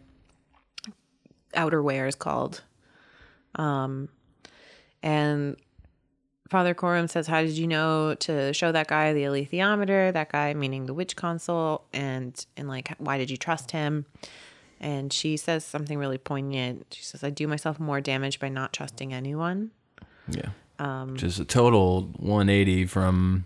[1.56, 2.62] outerwear is called
[3.56, 4.10] um
[5.02, 5.56] and
[6.50, 10.54] father coram says how did you know to show that guy the alethiometer that guy
[10.54, 14.06] meaning the witch consul and and like why did you trust him?
[14.82, 16.86] And she says something really poignant.
[16.92, 19.72] She says i do myself more damage by not trusting anyone.
[20.30, 20.50] Yeah.
[20.80, 23.46] um Which is a total 180 from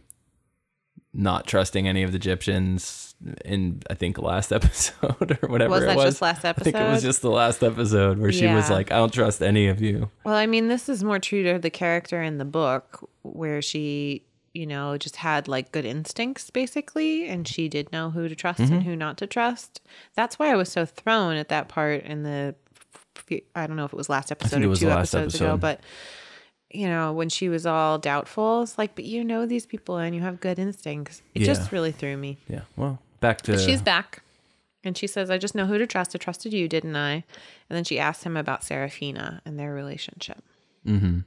[1.13, 3.13] not trusting any of the Gyptians
[3.45, 6.05] in, I think, last episode or whatever Was it that was.
[6.05, 6.69] just last episode?
[6.69, 9.41] I think it was just the last episode where she was like, I don't trust
[9.41, 10.09] any of you.
[10.23, 14.23] Well, I mean, this is more true to the character in the book where she,
[14.53, 18.59] you know, just had like good instincts basically, and she did know who to trust
[18.59, 18.73] Mm-hmm.
[18.73, 19.81] and who not to trust.
[20.15, 22.55] That's why I was so thrown at that part in the,
[23.55, 25.59] I don't know if it was last episode it or was two episodes ago, episode.
[25.61, 25.79] but
[26.73, 30.15] you know, when she was all doubtful, it's like, but you know these people and
[30.15, 31.21] you have good instincts.
[31.35, 31.47] It Yeah.
[31.47, 32.37] just really threw me.
[32.49, 32.61] Yeah.
[32.75, 33.51] Well, back to.
[33.53, 34.21] But she's back.
[34.83, 36.13] And she says, I just know who to trust.
[36.13, 37.13] I trusted you, didn't I?
[37.13, 37.23] And
[37.69, 40.43] then she asks him about Serafina and their relationship.
[40.85, 41.19] Mm-hmm.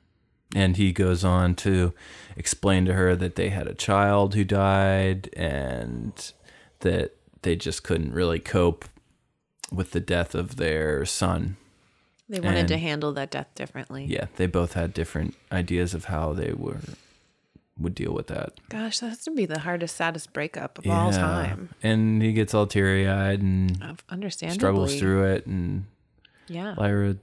[0.55, 1.95] and he goes on to
[2.37, 6.33] explain to her that they had a child who died and
[6.81, 8.85] that they just couldn't really cope
[9.73, 11.57] with the death of their son.
[12.29, 14.05] They wanted to handle that death differently.
[14.07, 16.81] Yeah, they both had different ideas of how they were
[17.79, 18.55] would deal with that.
[18.71, 21.19] Gosh, that has to be the hardest, saddest breakup of all Yeah.
[21.19, 21.69] time.
[21.83, 24.59] And he gets all teary eyed and understandably.
[24.59, 25.47] struggles through it.
[25.47, 25.85] And
[26.49, 26.75] Yeah.
[26.79, 27.19] Lyra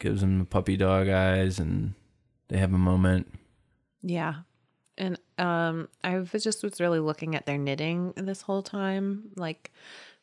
[0.00, 1.94] gives him the puppy dog eyes and
[2.48, 3.32] they have a moment.
[4.02, 4.40] Yeah.
[4.98, 9.30] And um I was just was really looking at their knitting this whole time.
[9.36, 9.70] Like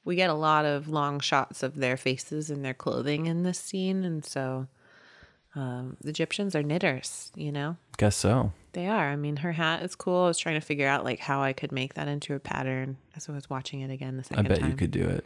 [0.06, 3.60] we get a lot of long shots of their faces and their clothing in this
[3.60, 4.68] scene and so
[5.56, 7.78] um the Gyptians are knitters, you know?
[7.98, 8.52] Guess so.
[8.74, 9.10] They are.
[9.12, 10.24] I mean, her hat is cool.
[10.24, 12.98] I was trying to figure out like how I could make that into a pattern
[13.16, 14.72] as I was watching it again the I bet time.
[14.72, 15.26] you could do it.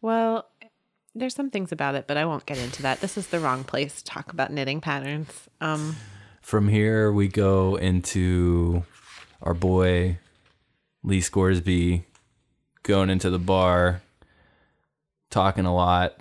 [0.00, 0.48] Well,
[1.14, 3.02] there's some things about it, but I won't get into that.
[3.02, 5.30] This is the wrong place to talk about knitting patterns.
[5.60, 5.96] Um,
[6.40, 8.84] From here, we go into
[9.42, 10.18] our boy
[11.04, 12.06] Lee Scoresby
[12.82, 14.02] going into the bar,
[15.30, 16.16] talking a lot,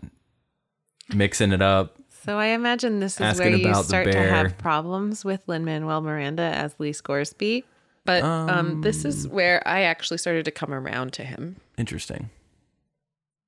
[1.14, 1.98] mixing it up.
[2.24, 6.44] so I imagine this is where you start to have problems with Lin Manuel Miranda
[6.44, 7.66] as Lee Scoresby.
[8.04, 11.58] But um, this is where I actually started to come around to him.
[11.78, 12.30] Interesting.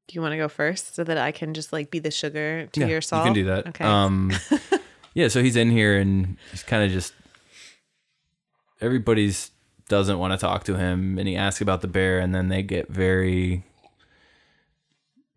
[0.07, 2.67] Do you want to go first so that I can just like be the sugar
[2.67, 3.25] to yeah, your salt?
[3.25, 3.67] you can do that.
[3.69, 3.83] Okay.
[3.83, 4.31] Um,
[5.13, 7.13] yeah, so he's in here and he's kind of just
[8.81, 9.49] everybody's
[9.89, 12.63] doesn't want to talk to him, and he asks about the bear, and then they
[12.63, 13.63] get very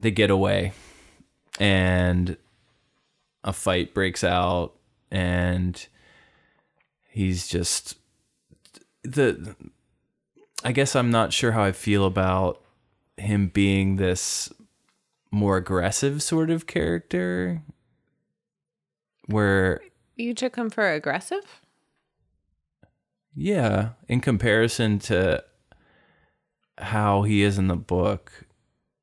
[0.00, 0.72] they get away,
[1.58, 2.36] and
[3.42, 4.74] a fight breaks out,
[5.10, 5.86] and
[7.08, 7.96] he's just
[9.02, 9.56] the.
[10.64, 12.60] I guess I'm not sure how I feel about
[13.16, 14.52] him being this
[15.30, 17.62] more aggressive sort of character
[19.26, 19.80] where
[20.16, 21.60] You took him for aggressive?
[23.36, 25.42] Yeah in comparison to
[26.78, 28.46] how he is in the book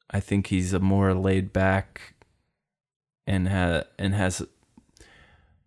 [0.10, 2.14] i think he's a more laid back
[3.26, 4.46] and ha- and has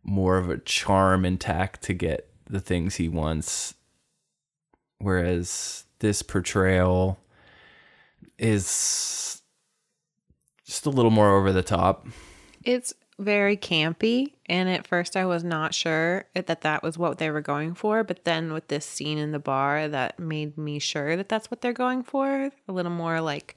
[0.07, 3.75] more of a charm and tact to get the things he wants.
[4.99, 7.19] Whereas this portrayal
[8.39, 9.43] is
[10.65, 12.07] just a little more over the top.
[12.63, 14.33] It's very campy.
[14.47, 18.05] And at first, I was not sure that that was what they were going for.
[18.05, 21.61] But then with this scene in the bar, that made me sure that that's what
[21.61, 22.51] they're going for.
[22.69, 23.57] A little more like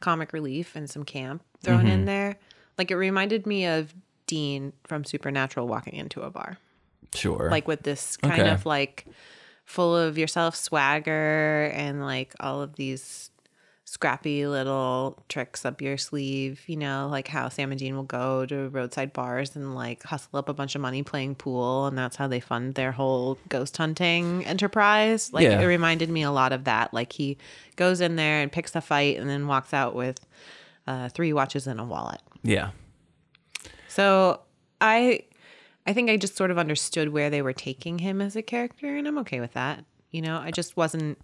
[0.00, 2.04] comic relief and some camp thrown in mm-hmm.
[2.06, 2.38] there.
[2.76, 3.94] Like it reminded me of
[4.26, 6.58] Dean from Supernatural walking into a bar.
[7.14, 8.50] sure Like with this kind Okay.
[8.50, 9.06] of like
[9.64, 13.27] full of yourself swagger and like all of these
[13.90, 18.44] scrappy little tricks up your sleeve, you know, like how Sam and Dean will go
[18.44, 22.16] to roadside bars and like hustle up a bunch of money playing pool and that's
[22.16, 25.32] how they fund their whole ghost hunting enterprise.
[25.32, 25.58] Like Yeah.
[25.60, 26.92] it reminded me a lot of that.
[26.92, 27.38] Like he
[27.76, 30.20] goes in there and picks a fight and then walks out with
[30.86, 32.20] uh, three watches and a wallet.
[32.42, 32.70] yeah
[33.88, 34.40] So
[34.82, 35.22] I
[35.86, 38.96] I think I just sort of understood where they were taking him as a character
[38.96, 39.84] and I'm okay with that.
[40.10, 41.18] You know, I just wasn't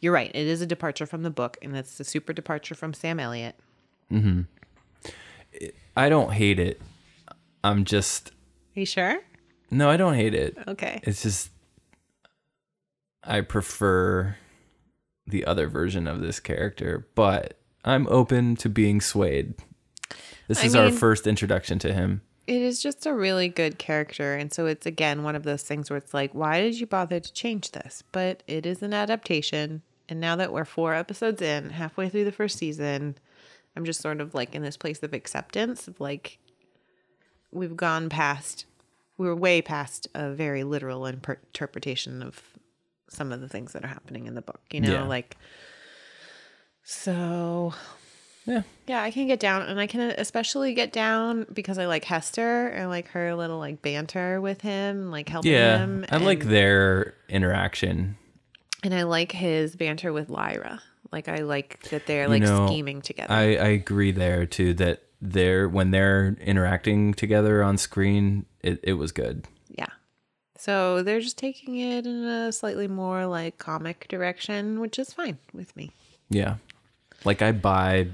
[0.00, 0.30] you're right.
[0.34, 3.56] It is a departure from the book and it's a super departure from Sam Elliott.
[4.12, 4.42] Mm-hmm.
[5.96, 6.80] i don't hate it
[7.64, 8.30] i'm just
[8.76, 9.18] Are you sure?
[9.70, 11.00] no i don't hate it Okay.
[11.02, 11.50] it's just
[13.24, 14.36] I prefer
[15.26, 19.54] the other version of this character, but I'm open to being swayed.
[20.46, 22.20] This I is our first introduction to him.
[22.46, 25.90] It is just a really good character and so it's again one of those things
[25.90, 28.02] where it's like why did you bother to change this?
[28.12, 32.30] But it is an adaptation and now that we're 4 episodes in, halfway through the
[32.32, 33.16] first season,
[33.74, 36.38] I'm just sort of like in this place of acceptance of like
[37.50, 38.66] we've gone past
[39.18, 42.40] we're way past a very literal interpretation of
[43.08, 45.02] some of the things that are happening in the book you know Yeah.
[45.04, 45.36] like
[46.82, 47.72] so
[48.46, 48.62] Yeah.
[48.86, 52.68] yeah i can get down and i can especially get down because i like hester
[52.68, 55.78] and like her little like banter with him like helping Yeah.
[55.78, 58.16] him I like their interaction.
[58.84, 60.80] and i like his banter with lyra
[61.12, 65.02] like i like that they're like know, scheming together I, I agree there too that
[65.20, 69.46] they're when they're interacting together on screen, it, it was good.
[69.70, 69.86] Yeah.
[70.58, 75.38] So they're just taking it in a slightly more like comic direction, which is fine
[75.54, 75.90] with me.
[76.28, 76.56] Yeah.
[77.24, 78.08] Like I buy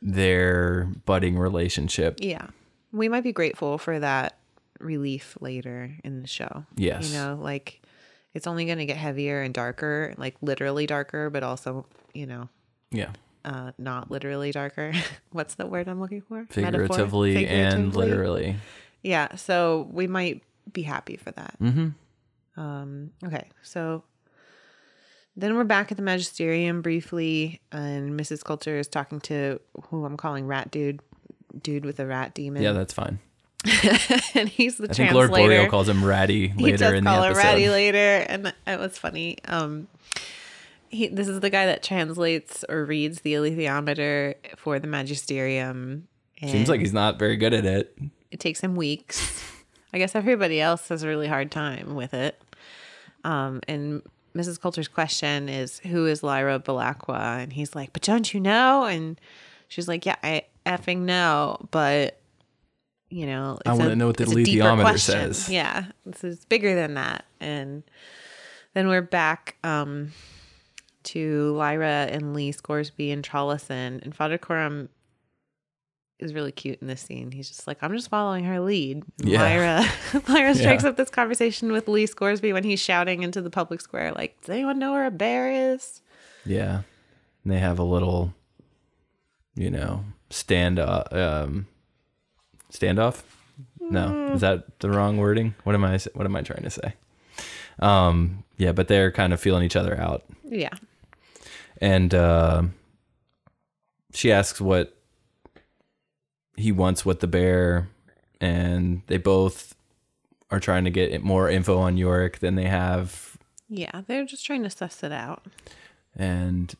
[0.00, 2.18] their budding relationship.
[2.20, 2.46] Yeah.
[2.92, 4.38] We might be grateful for that
[4.80, 6.64] relief later in the show.
[6.76, 7.10] Yes.
[7.10, 7.82] You know, like
[8.34, 12.48] it's only going to get heavier and darker, like literally darker, but also, you know,
[12.90, 13.10] Yeah.
[13.44, 14.92] uh, not literally darker.
[15.32, 16.46] What's the word I'm looking for?
[16.56, 16.86] Metaphor?
[16.88, 18.56] Figuratively, and literally.
[19.02, 19.34] Yeah.
[19.36, 21.56] So we might be happy for that.
[21.60, 22.60] Mm-hmm.
[22.60, 24.02] Um, okay, so
[25.38, 28.42] then we're back at the magisterium briefly, and Mrs.
[28.44, 31.00] Coulter is talking to who I'm calling Rat Dude,
[31.62, 32.60] dude with a rat demon.
[32.60, 33.20] Yeah, that's fine.
[34.34, 34.92] and he's the translator.
[34.92, 35.48] I think Lord translator.
[35.48, 37.44] Boreal calls him Ratty he later does in the call her episode.
[37.44, 37.98] Ratty later,
[38.28, 39.38] and it was funny.
[39.44, 39.86] Um,
[40.88, 46.08] he this is the guy that translates or reads the alethiometer for the magisterium.
[46.40, 47.96] Seems like he's not very good at it.
[48.30, 49.44] it takes him weeks.
[49.92, 52.40] I guess everybody else has a really hard time with it.
[53.24, 54.02] Um, and
[54.38, 54.60] Mrs.
[54.60, 59.20] Coulter's question is, "Who is Lyra Belacqua?" And he's like, "But don't you know?" And
[59.66, 62.20] she's like, "Yeah, I effing know, but
[63.10, 64.26] you know, I wanna know what the
[64.82, 65.34] question.
[65.34, 65.48] says.
[65.48, 67.82] Yeah, it's, it's bigger than that." And
[68.74, 70.12] then we're back um,
[71.04, 74.88] to Lyra and Lee Scoresby and Trollesund and Father Coram
[76.18, 77.30] is really cute in this scene.
[77.30, 79.02] He's just like, I'm just following her lead.
[79.20, 79.40] And Yeah.
[79.42, 79.84] Lyra
[80.28, 80.90] Lyra strikes Yeah.
[80.90, 84.50] up this conversation with Lee Scoresby when he's shouting into the public square, like, Does
[84.50, 86.00] anyone know where a bear is?
[86.44, 86.82] Yeah.
[87.44, 88.34] And they have a little,
[89.54, 91.66] you know, stand uh, um
[92.72, 93.22] standoff.
[93.80, 95.54] No, is that the wrong wording?
[95.64, 96.94] What am I what am I trying to say?
[97.78, 100.24] Um, yeah, but they're kind of feeling each other out.
[100.44, 100.74] Yeah.
[101.80, 102.64] And uh,
[104.12, 104.94] she asks what
[106.58, 107.88] he wants with the bear,
[108.40, 109.74] and they both
[110.50, 113.36] are trying to get more info on Iorek than they have,
[113.68, 114.02] Yeah.
[114.06, 115.46] They're just trying to suss it out.
[116.16, 116.74] and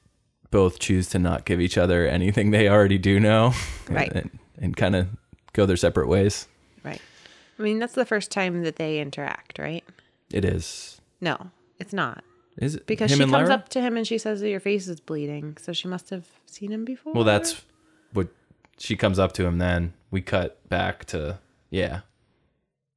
[0.50, 3.52] both choose to not give each other anything they already do know,
[3.90, 4.10] Right.
[4.12, 5.08] and, and kind of
[5.52, 6.48] go their separate ways.
[6.82, 7.00] Right.
[7.58, 9.84] I mean, that's the first time that they interact, right?
[10.32, 11.00] It is.
[11.20, 12.24] No, it's not.
[12.56, 13.52] Is it Because she comes Lyra?
[13.52, 15.56] up to him and she says that your face is bleeding.
[15.60, 17.12] So she must have seen him before.
[17.12, 17.62] Well, that's
[18.14, 18.28] what
[18.78, 19.58] she comes up to him.
[19.58, 21.38] Then we cut back to
[21.70, 22.00] yeah.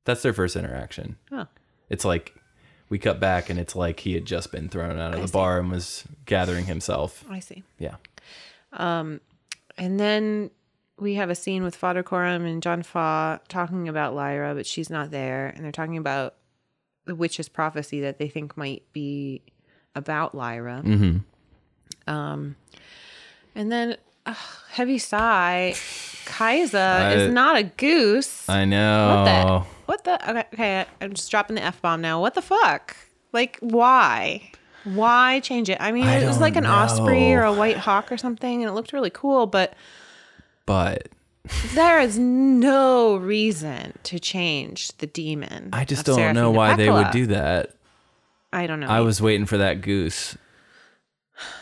[0.05, 1.17] That's their first interaction.
[1.31, 1.47] Oh.
[1.89, 2.35] It's like
[2.89, 5.27] we cut back and it's like he had just been thrown out of I the
[5.27, 5.33] see.
[5.33, 7.23] bar and was gathering himself.
[7.29, 7.63] I see.
[7.77, 7.95] Yeah.
[8.73, 9.21] Um
[9.77, 10.51] and then
[10.97, 14.89] we have a scene with Father Coram and John Faa talking about Lyra, but she's
[14.89, 15.47] not there.
[15.47, 16.35] And they're talking about
[17.05, 19.41] the witch's prophecy that they think might be
[19.95, 20.81] about Lyra.
[20.85, 21.17] Mm-hmm.
[22.13, 22.55] Um,
[23.55, 23.97] and then,
[24.31, 24.37] ugh,
[24.71, 25.75] heavy sigh,
[26.25, 28.47] Kaisa I- is not a goose.
[28.49, 29.65] I know.
[29.85, 30.15] What the?
[30.15, 30.29] What the?
[30.29, 32.21] Okay, okay, I'm just dropping the f bomb now.
[32.21, 32.95] What the fuck?
[33.33, 34.51] Like, why?
[34.83, 35.77] Why change it?
[35.79, 38.69] I mean, I it was like an osprey or a white hawk or something, and
[38.69, 39.45] it looked really cool.
[39.45, 39.73] But
[40.65, 41.09] But
[41.73, 45.69] there is no reason to change the demon.
[45.73, 47.75] I just don't know why they would do that.
[48.53, 48.87] I don't know.
[48.87, 50.37] I was waiting for that goose.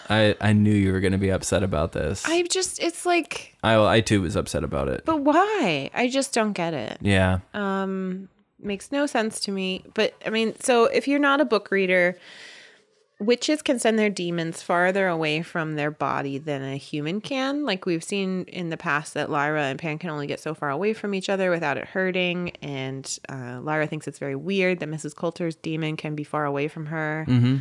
[0.10, 2.24] I I knew you were going to be upset about this.
[2.26, 5.03] I just, it's like, I I too was upset about it.
[5.05, 5.89] but why?
[5.93, 6.97] I just don't get it.
[7.01, 7.39] Yeah.
[7.53, 8.30] um
[8.62, 12.18] makes no sense to me but i mean so if you're not a book reader
[13.18, 17.86] witches can send their demons farther away from their body than a human can like
[17.86, 20.91] we've seen in the past that lyra and pan can only get so far away
[20.93, 25.16] from each other without it hurting and uh, lyra thinks it's very weird that mrs
[25.16, 27.57] coulter's demon can be far away from her Mm-hmm.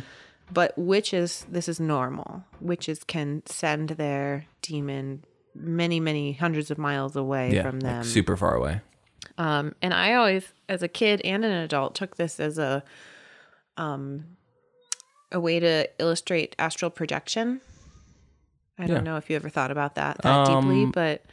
[0.51, 5.23] But witches this is normal witches can send their demon
[5.55, 7.63] many many hundreds of miles away Yeah.
[7.63, 8.81] from like them super far away.
[9.37, 12.83] um, and I always, as a kid and an adult, took this as a
[13.77, 14.25] um,
[15.31, 17.61] a way to illustrate astral projection.
[18.77, 19.01] I don't Yeah.
[19.03, 21.23] know if you ever thought about that that deeply, Um, but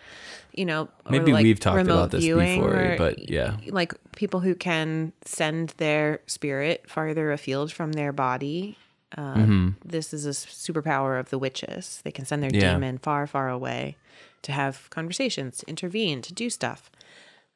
[0.53, 3.57] you know, Maybe like we've talked about this before, or, but yeah.
[3.69, 8.79] like people who can send their spirit farther afield from their body.
[9.17, 9.75] Uh, Mhm.
[9.85, 12.01] This is a superpower of the witches.
[12.05, 12.73] They can send their Yeah.
[12.75, 13.97] demon far, far away
[14.43, 16.91] to have conversations, to intervene, to do stuff.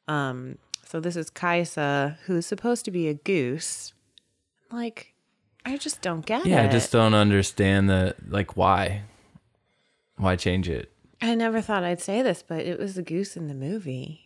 [0.07, 3.93] Um, so this is Kaisa, who's supposed to be a goose.
[4.71, 5.13] Like,
[5.65, 6.63] I just don't get Yeah, it.
[6.63, 9.03] Yeah, I just don't understand the like why.
[10.17, 10.91] Why change it?
[11.21, 14.21] I never thought I'd say this, but it was a goose in the movie.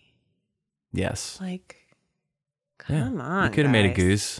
[0.93, 1.39] Yes.
[1.41, 1.87] Like,
[2.89, 3.03] Yeah.
[3.05, 3.45] come on.
[3.45, 4.39] you could have made a goose.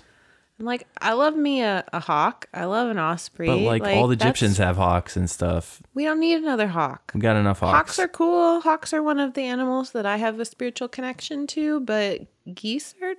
[0.58, 2.48] And, Like, I love me a, a hawk.
[2.54, 3.48] I love an osprey.
[3.48, 5.82] But like, all the Gyptians have hawks and stuff.
[5.94, 7.12] We don't need another hawk.
[7.14, 7.76] We got enough hawks.
[7.76, 8.62] Hawks are cool.
[8.62, 12.22] Hawks are one of the animals that I have a spiritual connection to, but
[12.54, 13.16] geese are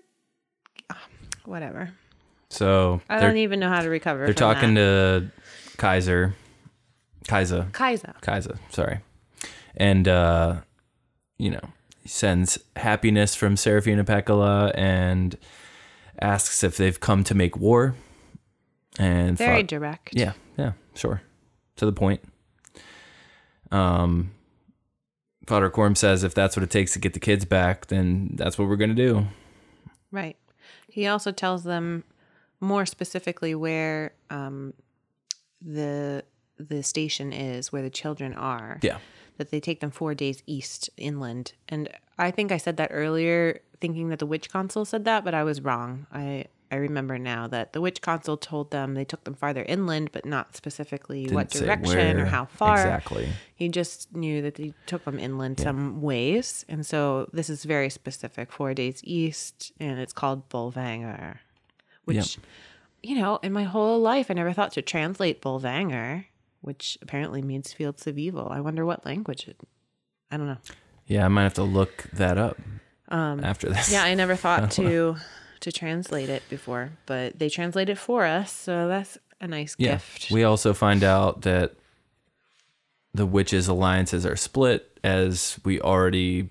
[1.45, 1.91] whatever.
[2.51, 4.24] so I don't even know how to recover.
[4.24, 5.30] they're talking that.
[5.30, 6.34] to Kaiser,
[7.28, 7.66] Kaiser.
[7.72, 8.14] Kaiser.
[8.22, 9.01] Kaiser, Sorry,
[9.76, 10.57] and uh,
[11.39, 11.61] you know
[12.01, 15.37] he sends happiness from Serafina Pekkala and
[16.20, 17.94] asks if they've come to make war.
[18.98, 20.10] And Very thought- direct.
[20.12, 21.20] Yeah, yeah, sure.
[21.76, 22.22] To the point.
[23.70, 24.30] Um
[25.46, 28.58] Father Coram says if that's what it takes to get the kids back, then that's
[28.58, 29.26] what we're gonna do.
[30.10, 30.36] Right.
[30.88, 32.02] He also tells them
[32.60, 34.72] more specifically where um,
[35.60, 36.24] the
[36.58, 38.78] the station is, where the children are.
[38.82, 38.98] Yeah.
[39.39, 43.61] That they take them four days east inland, and I think I said that earlier,
[43.80, 46.07] thinking that the witch consul said that, but I was wrong.
[46.12, 50.11] I I remember now that the witch consul told them they took them farther inland,
[50.12, 52.78] but not specifically what Didn't say direction or how far.
[52.78, 53.28] Exactly.
[53.55, 56.64] He just knew that they took them inland some ways.
[56.68, 61.39] And so this is very specific four days east, and it's called Bolvangar,
[62.05, 62.39] which,
[63.03, 66.24] you know, in my whole life, I never thought to translate Bolvangar,
[66.61, 68.48] which apparently means fields of evil.
[68.50, 69.57] I wonder what language it,
[70.30, 70.59] I don't know.
[71.07, 72.59] Yeah, I might have to look that up
[73.11, 73.88] after this.
[73.88, 75.16] Um, Yeah, I never thought to
[75.61, 78.52] to translate it before, but they translate it for us.
[78.52, 79.92] So that's a nice Yeah.
[79.92, 80.30] gift.
[80.30, 81.74] We also find out that
[83.14, 86.50] the witches' alliances are split, as we already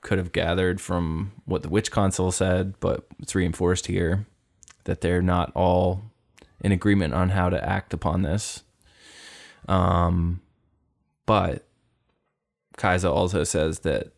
[0.00, 4.26] could have gathered from what the witch consul said, but it's reinforced here
[4.84, 6.02] that they're not all
[6.60, 8.64] in agreement on how to act upon this.
[9.68, 10.40] Um,
[11.26, 11.66] but
[12.76, 14.12] Kaisa also says that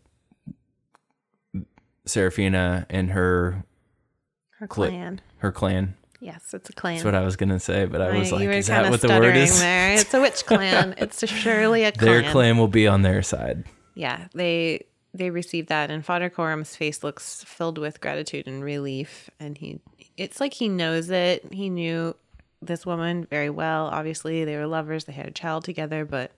[2.06, 3.64] Serafina and her
[4.58, 5.20] Her Cli- clan.
[5.38, 5.94] her clan.
[6.20, 6.94] Yes, it's a clan.
[6.94, 9.36] That's what I was gonna say, but I was like, is that what the word
[9.36, 9.60] is?
[9.60, 9.94] There.
[9.94, 10.94] It's a witch clan.
[10.98, 12.22] it's surely a clan.
[12.22, 13.64] Their clan will be on their side.
[13.94, 19.28] Yeah, they they received that, and Father Coram's face looks filled with gratitude and relief,
[19.38, 19.80] and he
[20.16, 21.52] it's like he knows it.
[21.52, 22.16] He knew
[22.66, 23.86] this woman very well.
[23.86, 25.04] Obviously, they were lovers.
[25.04, 26.32] They had a child together, but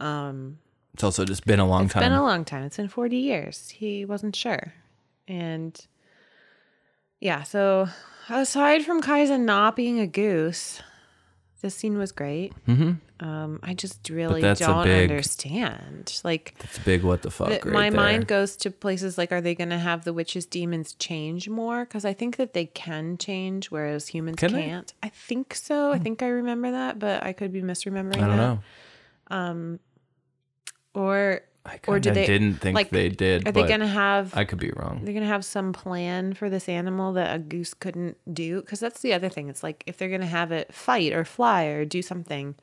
[0.00, 0.58] um,
[0.94, 2.02] It's also just been a long it's time.
[2.02, 2.64] been a long time.
[2.64, 3.70] It's been forty years.
[3.70, 4.74] He wasn't sure,
[5.28, 5.78] and
[7.20, 7.42] yeah.
[7.42, 7.88] So
[8.28, 10.82] aside from Kaizen not being a goose,
[11.62, 12.52] This scene was great.
[12.66, 12.92] Mm-hmm.
[13.20, 16.20] Um, I just really that's don't big- understand.
[16.24, 17.48] Like, It's a big what the fuck.
[17.48, 18.00] right my there.
[18.00, 21.84] mind goes to places like, are they going to have the witches, demons change more?
[21.84, 24.92] Because I think that they can change, whereas humans can can't.
[25.02, 25.92] I think so.
[25.92, 28.16] I think I remember that, but I could be misremembering.
[28.20, 28.58] I don't that.
[29.30, 29.78] know.
[30.94, 33.48] Or I or do they didn't think like, they did.
[33.48, 34.36] Are they going to have?
[34.36, 35.00] I could be wrong.
[35.04, 39.00] they're gonna have some plan for this animal that a goose couldn't do because that's
[39.00, 42.02] the other thing it's like if they're gonna have it fight or fly or do
[42.02, 42.54] something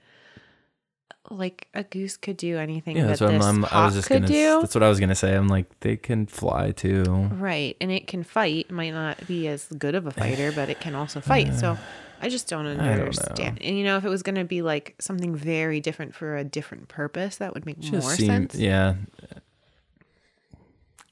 [1.32, 3.70] like a goose could do anything Yeah, that that's what I'm, I'm.
[3.72, 4.28] I was just gonna.
[4.28, 5.36] do That's what I was gonna say.
[5.36, 7.04] I'm like they can fly too.
[7.32, 10.70] right and it can fight It might not be as good of a fighter but
[10.70, 11.78] it can also fight so
[12.22, 15.36] i just don't don't understand and you know if it was gonna be like something
[15.36, 18.96] very different for a different purpose that would make Just more sense Yeah.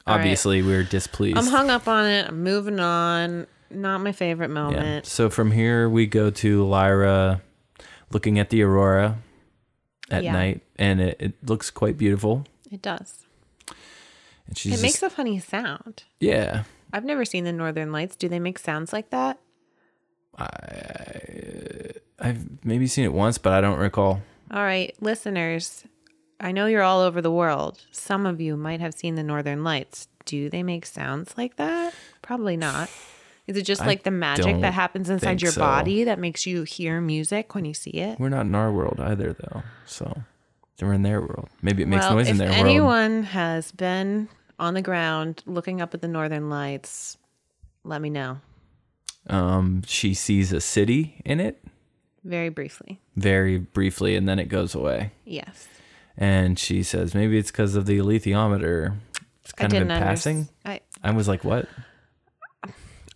[0.07, 0.21] All right.
[0.21, 1.37] Obviously, we're displeased.
[1.37, 4.53] i'm hung up on it i'm moving on not my favorite Yeah.
[4.53, 7.41] moment So from here we go to Lyra
[8.11, 9.17] looking at the aurora
[10.11, 10.33] at Yeah.
[10.33, 12.45] night, and it, it looks quite beautiful.
[12.71, 13.25] it does
[14.47, 16.63] And she's it just, makes a funny sound yeah.
[16.91, 18.15] I've never seen the Northern Lights.
[18.15, 19.37] Do they make sounds like that?
[22.19, 24.21] I've maybe seen it once, but I don't recall.
[24.51, 25.83] All right, listeners,
[26.39, 27.85] I know you're all over the world.
[27.91, 30.07] Some of you might have seen the Northern Lights.
[30.25, 31.93] Do they make sounds like that?
[32.21, 32.89] Probably not.
[33.49, 35.59] Is it just I like the magic that happens inside your so.
[35.61, 38.19] body that makes you hear music when you see it?
[38.19, 39.63] We're not in our world either, though.
[39.87, 40.21] So
[40.79, 41.49] we're in their world.
[41.63, 42.59] Maybe it makes well, noise in their world.
[42.59, 44.29] If anyone has been
[44.59, 47.17] on the ground looking up at the Northern Lights,
[47.83, 48.37] let me know
[49.25, 51.59] Um, she sees a city in it
[52.23, 52.99] very briefly.
[53.17, 55.11] very briefly, and then it goes away.
[55.25, 55.67] Yes.
[56.17, 58.95] And she says maybe it's because of the alethiometer.
[59.41, 60.43] It's kind I of in passing.
[60.43, 61.67] unders- I, I was like, what?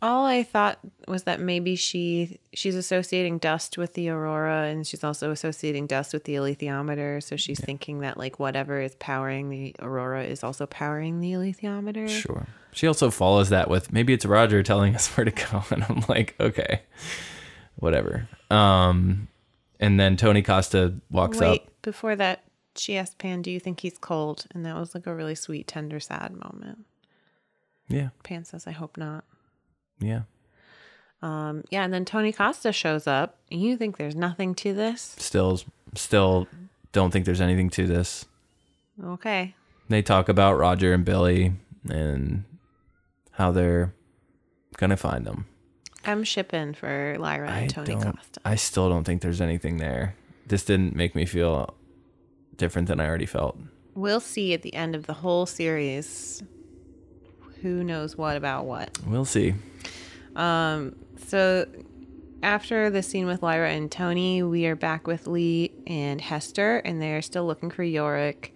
[0.04, 5.02] All I thought was that maybe she she's associating dust with the aurora and she's
[5.02, 7.24] also associating dust with the alethiometer.
[7.24, 12.10] So she's thinking that like whatever is powering the aurora is also powering the alethiometer.
[12.10, 12.48] Sure.
[12.74, 16.04] She also follows that with maybe it's Roger telling us where to go, and I'm
[16.10, 16.82] like, okay,
[17.76, 18.28] whatever.
[18.52, 19.30] Um,
[19.80, 21.68] and then Tony Costa walks Wait, up.
[21.82, 22.44] before that,
[22.76, 25.66] she asked Pan, "Do you think he's cold?" And that was like a really sweet,
[25.66, 26.80] tender, sad moment.
[27.88, 29.24] Yeah, Pan says, "I hope not."
[30.06, 30.22] Yeah.
[31.22, 33.38] Um, yeah, and then Tony Costa shows up.
[33.50, 35.16] And you think there's nothing to this?
[35.18, 35.62] Still,
[35.96, 36.48] still
[36.92, 38.26] don't think there's anything to this.
[39.04, 39.56] Okay.
[39.90, 41.54] They talk about Roger and Billy
[41.90, 42.44] and
[43.32, 43.94] how they're
[44.78, 45.46] gonna find them.
[46.06, 47.96] I'm shipping for Lyra and I Tony.
[47.96, 48.42] Costa.
[48.44, 50.16] I still don't think there's anything there.
[50.48, 51.74] This didn't make me feel
[52.58, 53.58] different than I already felt.
[53.96, 56.44] We'll see at the end of the whole series
[57.64, 58.96] who knows what about what.
[59.08, 59.56] We'll see.
[60.36, 60.96] Um,
[61.28, 61.66] so
[62.44, 67.02] after the scene with Lyra and Tony, we are back with Lee and Hester, and
[67.02, 68.52] they're still looking for Iorek.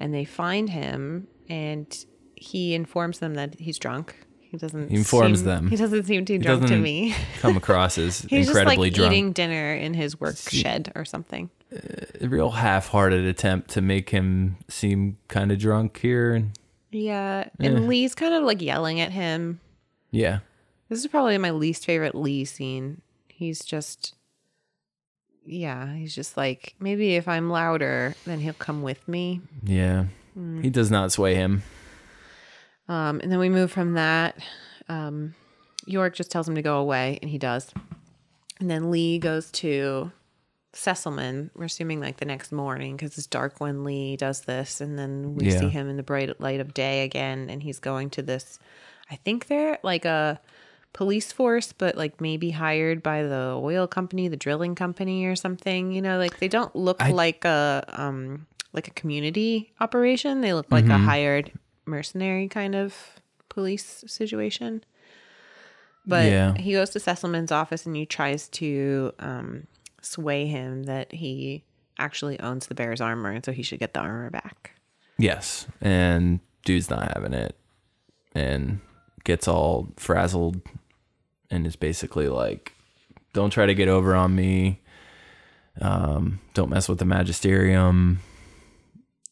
[0.00, 1.86] And they find him, and
[2.34, 4.16] he informs them that he's drunk.
[4.40, 4.88] He doesn't.
[4.88, 5.68] He informs seem- them.
[5.68, 7.14] He doesn't seem too drunk to me.
[7.40, 9.12] Come across as He's incredibly just like drunk.
[9.12, 11.50] eating dinner in his work shed or something.
[11.70, 16.52] a real half-hearted attempt to make him seem kind of drunk here and
[16.90, 17.80] Yeah, and Eh.
[17.80, 19.60] Lee's kind of like yelling at him.
[20.10, 20.40] yeah
[20.88, 23.00] This is probably my least favorite Lee scene.
[23.28, 24.14] He's just,
[25.46, 29.40] yeah, he's just like, maybe if I'm louder, then he'll come with me.
[29.62, 30.62] yeah Hmm.
[30.62, 31.62] he does not sway him
[32.88, 34.36] Um, and then we move from that.
[34.88, 35.34] Um,
[35.88, 37.72] Iorek just tells him to go away, and he does.
[38.60, 40.10] And then Lee goes to
[40.72, 41.50] Sysselman.
[41.54, 45.34] We're assuming like the next morning because it's dark when Lee does this, and then
[45.34, 45.58] we Yeah.
[45.60, 48.58] see him in the bright light of day again, and he's going to this.
[49.10, 50.40] I think they're like a
[50.92, 55.92] police force, but like maybe hired by the oil company, the drilling company, or something.
[55.92, 60.40] You know, like they don't look I- like a um like a community operation.
[60.42, 61.50] They look like a hired
[61.86, 62.96] mercenary kind of
[63.48, 64.84] police situation.
[66.06, 66.54] But Yeah.
[66.54, 69.66] he goes to Sysselman's office and he tries to um,
[70.00, 71.64] sway him that he
[71.98, 74.72] actually owns the bear's armor and so he should get the armor back.
[75.18, 77.54] yes and dude's not having it
[78.34, 78.80] and
[79.24, 80.60] gets all frazzled
[81.50, 82.72] and is basically like
[83.32, 84.80] don't try to get over on me
[85.80, 88.20] um don't mess with the magisterium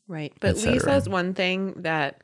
[0.09, 0.33] Right.
[0.41, 2.23] But Lee says one thing that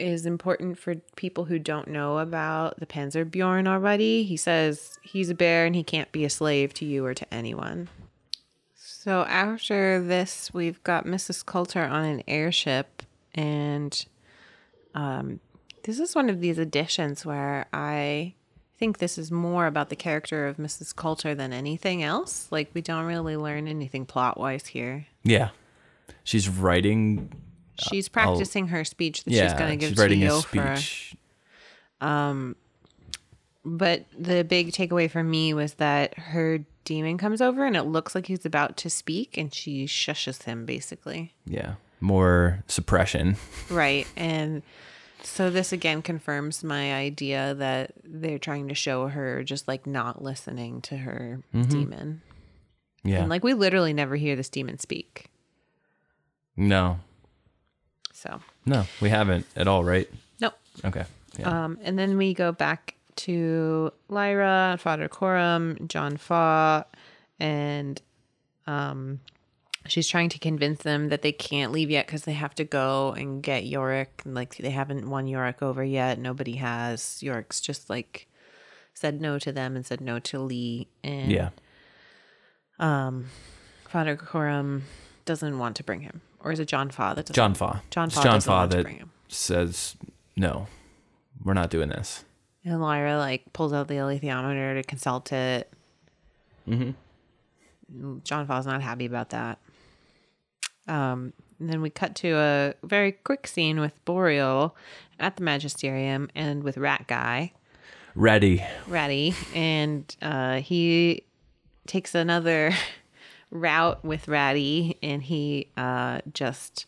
[0.00, 4.24] is important for people who don't know about the Panzerbjorn already.
[4.24, 7.34] He says he's a bear and he can't be a slave to you or to
[7.34, 7.88] anyone.
[8.74, 11.44] So after this, we've got Mrs.
[11.44, 13.02] Coulter on an airship,
[13.34, 14.04] and
[14.94, 15.40] um,
[15.84, 18.34] this is one of these editions where I
[18.78, 20.94] think this is more about the character of Mrs.
[20.94, 22.48] Coulter than anything else.
[22.50, 25.06] Like we don't really learn anything plot wise here.
[25.22, 25.50] Yeah.
[26.24, 27.32] She's writing
[27.80, 30.76] She's practicing her speech that yeah, she's going to give to a Iofur.
[30.78, 31.16] speech.
[32.00, 32.56] Um,
[33.64, 38.14] but the big takeaway for me was that her demon comes over and it looks
[38.14, 41.34] like he's about to speak and she shushes him basically.
[41.44, 41.74] Yeah.
[42.00, 43.36] More suppression.
[43.70, 44.06] Right.
[44.16, 44.62] And
[45.22, 50.22] so this again confirms my idea that they're trying to show her just like not
[50.22, 51.70] listening to her mm-hmm.
[51.70, 52.22] demon.
[53.04, 53.20] Yeah.
[53.20, 55.26] And like we literally never hear this demon speak.
[56.56, 56.98] no.
[58.20, 60.06] So, No, we haven't at all, right?
[60.40, 60.52] nope.
[60.84, 61.06] Okay.
[61.38, 61.64] Yeah.
[61.64, 66.84] Um, and then we go back to Lyra, Father Coram, John Faa,
[67.38, 68.02] and
[68.66, 69.20] um,
[69.86, 73.12] she's trying to convince them that they can't leave yet because they have to go
[73.12, 74.26] and get Iorek.
[74.26, 76.18] And, like they haven't won Iorek over yet.
[76.18, 77.00] Nobody has.
[77.22, 78.28] Iorek's just like
[78.92, 80.88] said no to them and said no to Lee.
[81.02, 81.50] And yeah.
[83.88, 84.84] Father Coram
[85.24, 86.20] doesn't want to bring him.
[86.42, 87.34] Or is it John Faa that doesn't?
[87.34, 87.82] John Faa.
[87.90, 88.86] John Faa John Faa that
[89.28, 89.96] says
[90.36, 90.66] no.
[91.44, 92.24] We're not doing this.
[92.64, 95.72] And Lyra like pulls out the alethiometer to consult it.
[96.68, 98.18] Mm-hmm.
[98.24, 99.58] John Faa's not happy about that.
[100.86, 104.76] Um, and then we cut to a very quick scene with Boreal
[105.18, 107.52] at the Magisterium and with Rat Guy,
[108.14, 108.64] Ready.
[108.88, 111.22] Ratty, and uh, he
[111.86, 112.72] takes another
[113.50, 116.86] route with Ratty, and he uh, just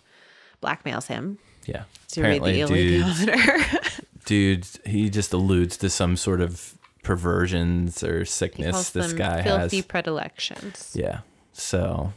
[0.62, 1.84] blackmails him Yeah.
[2.12, 4.00] to read the dude, alethiometer.
[4.24, 9.86] dude, he just alludes to some sort of perversions or sickness this guy filthy has.
[9.86, 10.92] predilections.
[10.94, 11.20] Yeah.
[11.52, 12.12] So,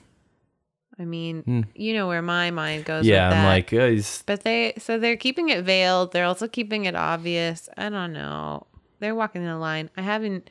[0.99, 3.05] I mean, you know where my mind goes.
[3.05, 6.13] yeah, I'm like, uh, he's but they so they're keeping it veiled.
[6.13, 7.67] They're also keeping it obvious.
[7.77, 8.67] I don't know.
[8.99, 9.89] They're walking the line.
[9.97, 10.49] I haven't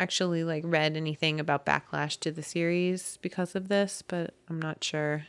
[0.00, 4.82] actually like read anything about backlash to the series because of this, but I'm not
[4.82, 5.26] sure.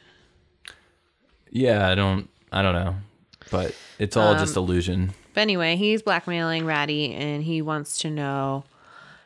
[1.52, 2.96] yeah, I don't I don't know.
[3.50, 5.14] But it's all Um, just illusion.
[5.34, 8.64] But anyway, he's blackmailing Ratty, and he wants to know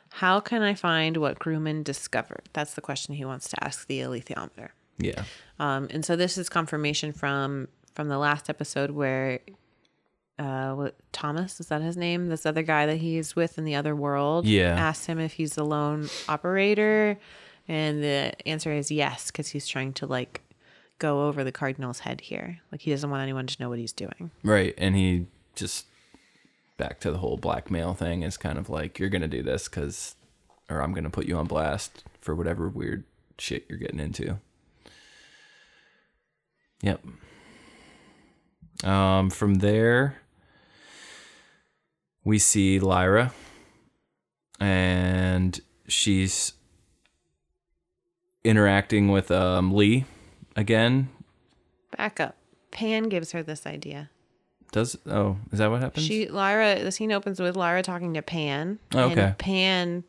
[0.09, 2.47] how can I find what Grumman discovered.
[2.53, 4.69] That's the question he wants to ask the alethiometer.
[4.97, 5.23] Yeah.
[5.59, 9.39] Um, and so this is confirmation from from the last episode where
[10.37, 12.27] uh what Thomas is that his name?
[12.27, 14.45] This other guy that he's with in the other world.
[14.45, 14.75] Yeah.
[14.75, 17.17] Asked him if he's the lone operator,
[17.67, 20.41] and the answer is yes, because he's trying to like
[20.99, 22.59] go over the cardinal's head here.
[22.71, 24.31] Like he doesn't want anyone to know what he's doing.
[24.43, 24.73] Right.
[24.77, 25.87] And he just
[26.77, 30.15] back to the whole blackmail thing is kind of like you're gonna do this because,
[30.69, 33.03] or I'm gonna put you on blast for whatever weird
[33.37, 34.39] shit you're getting into.
[36.81, 37.03] Yep.
[38.83, 40.17] Um, from there,
[42.25, 43.31] we see Lyra,
[44.59, 45.57] and
[45.87, 46.53] she's
[48.43, 50.05] interacting with um, Lee
[50.55, 51.09] again.
[51.95, 52.35] Back up.
[52.71, 54.09] Pan gives her this idea.
[54.73, 56.05] Does oh is that what happens?
[56.05, 58.79] She Lyra the scene opens with Lyra talking to Pan.
[58.93, 59.21] Oh, okay.
[59.21, 60.03] And Pan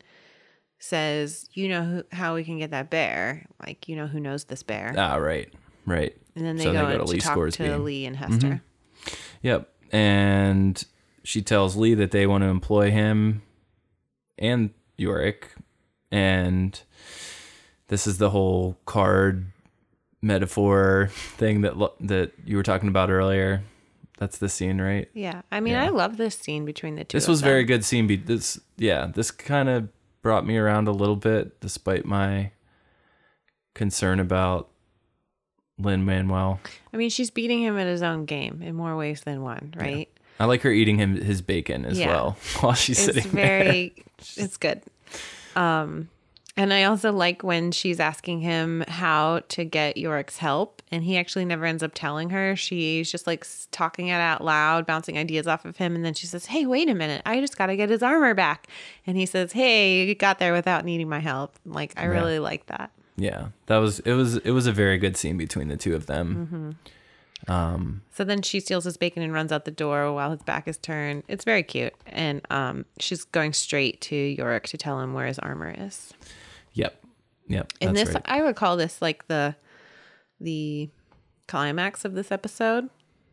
[0.80, 3.46] says, "You know who, how we can get that bear?
[3.64, 5.52] Like you know who knows this bear?" ah right
[5.84, 6.16] right.
[6.34, 8.62] and then they so go, they go to Lee talk to Lee and Hester.
[9.42, 9.72] Yep.
[9.92, 10.84] And
[11.27, 13.43] she tells Lee that they want to employ him
[14.39, 15.45] and Iorek.
[16.12, 16.81] And
[17.89, 19.47] this is the whole card
[20.22, 23.62] metaphor thing that lo- that you were talking about earlier.
[24.18, 25.11] That's the scene, right?
[25.12, 25.85] Yeah, I mean, Yeah.
[25.85, 27.16] I love this scene between the two.
[27.18, 28.07] This was very good scene.
[28.07, 29.89] Be- this yeah, this kind of
[30.22, 32.53] brought me around a little bit despite my
[33.74, 34.68] concern about
[35.79, 36.61] Lin Manuel.
[36.95, 40.09] I mean, she's beating him at his own game in more ways than one, right?
[40.39, 42.09] I like her eating him his bacon as Yeah.
[42.09, 43.59] well while she's It's sitting there.
[43.61, 43.95] It's very,
[44.37, 44.82] it's good.
[45.55, 46.09] Um,
[46.59, 51.18] and I also like when she's asking him how to get Iorek's help, and he
[51.18, 52.57] actually never ends up telling her.
[52.57, 56.26] She's just like talking it out loud, bouncing ideas off of him, and then she
[56.26, 57.20] says, "Hey, wait a minute!
[57.26, 58.68] I just got to get his armor back."
[59.07, 62.64] And he says, "Hey, you got there without needing my help." Like I really like
[62.66, 62.91] that.
[63.18, 64.12] Yeah, that was it.
[64.14, 66.76] Was it was a very good scene between the two of them.
[67.49, 70.66] Um, So then she steals his bacon and runs out the door while his back
[70.66, 71.22] is turned.
[71.28, 75.39] It's very cute, and um, she's going straight to Iorek to tell him where his
[75.39, 76.12] armor is.
[76.72, 77.03] yep,
[77.47, 77.72] yep.
[77.80, 78.22] And this, right.
[78.24, 79.55] I would call this like the
[80.41, 80.89] the
[81.47, 82.89] climax of this episode.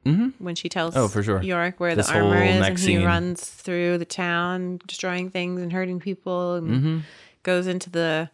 [0.05, 0.43] Mm-hmm.
[0.43, 1.39] When she tells Oh, for sure.
[1.39, 3.05] Iorek where This the armor is, and he scene.
[3.05, 6.97] runs through the town, destroying things and hurting people, and Mm-hmm.
[7.43, 8.29] goes into the.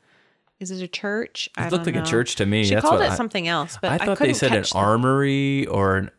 [0.60, 1.49] Is it a church?
[1.57, 2.66] I It looked like a church to me.
[2.66, 4.57] She That's call what it I- something else, but I I, thought they said an
[4.57, 6.12] catch the- armory or an.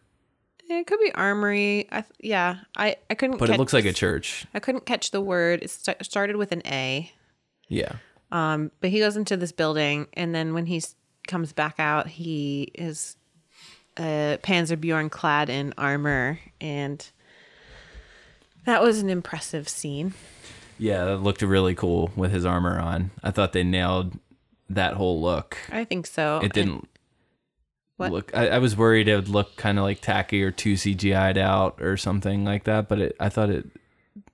[0.69, 1.89] It could be armory.
[1.91, 3.39] I th- yeah, I I couldn't.
[3.39, 4.47] But it looks like a church.
[4.55, 5.63] I couldn't catch the word.
[5.63, 7.11] It st- started with an A.
[7.69, 7.93] Yeah.
[8.33, 10.81] Um, but he goes into this building, and then when he
[11.27, 13.17] comes back out, he is
[13.97, 17.05] uh, Panzer Bjorn clad in armor, and
[18.65, 20.15] that was an impressive scene.
[20.79, 23.11] Yeah, that looked really cool with his armor on.
[23.23, 24.19] I thought they nailed
[24.71, 25.57] that whole look.
[25.71, 26.41] I think so.
[26.43, 26.89] It didn't
[27.97, 28.13] What?
[28.13, 28.31] look.
[28.35, 31.81] I, I was worried it would look kind of like tacky or too CGI'd out
[31.83, 32.89] or something like that.
[32.89, 33.67] But it, I thought it,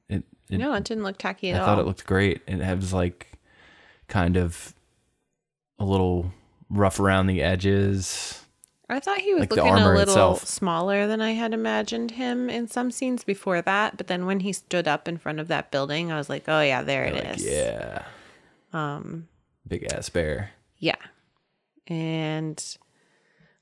[0.08, 1.62] it, it no, it didn't look tacky at all.
[1.62, 2.42] I thought it looked great.
[2.46, 3.32] It was like
[4.08, 4.72] kind of
[5.78, 6.32] a little
[6.70, 8.42] rough around the edges.
[8.88, 10.46] I thought he was like looking a little itself.
[10.46, 13.96] smaller than I had imagined him in some scenes before that.
[13.96, 16.60] But then when he stood up in front of that building, I was like, oh
[16.60, 17.44] yeah, there it Like, is.
[17.44, 18.02] yeah,
[18.72, 19.26] Um,
[19.66, 20.50] big ass bear.
[20.78, 20.96] Yeah.
[21.88, 22.62] And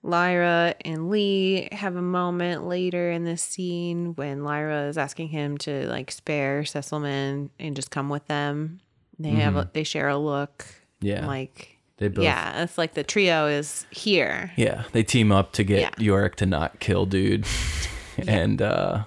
[0.03, 5.57] Lyra and Lee have a moment later in this scene when Lyra is asking him
[5.59, 8.81] to like spare Sysselman and just come with them.
[9.19, 10.59] They have a, they share a look.
[10.59, 11.07] Mm-hmm.
[11.07, 12.25] Yeah, Like they both.
[12.25, 14.51] yeah, it's like the trio is here.
[14.57, 15.91] Yeah, they team up to get Yeah.
[15.91, 17.47] Iorek to not kill dude
[18.27, 19.05] and uh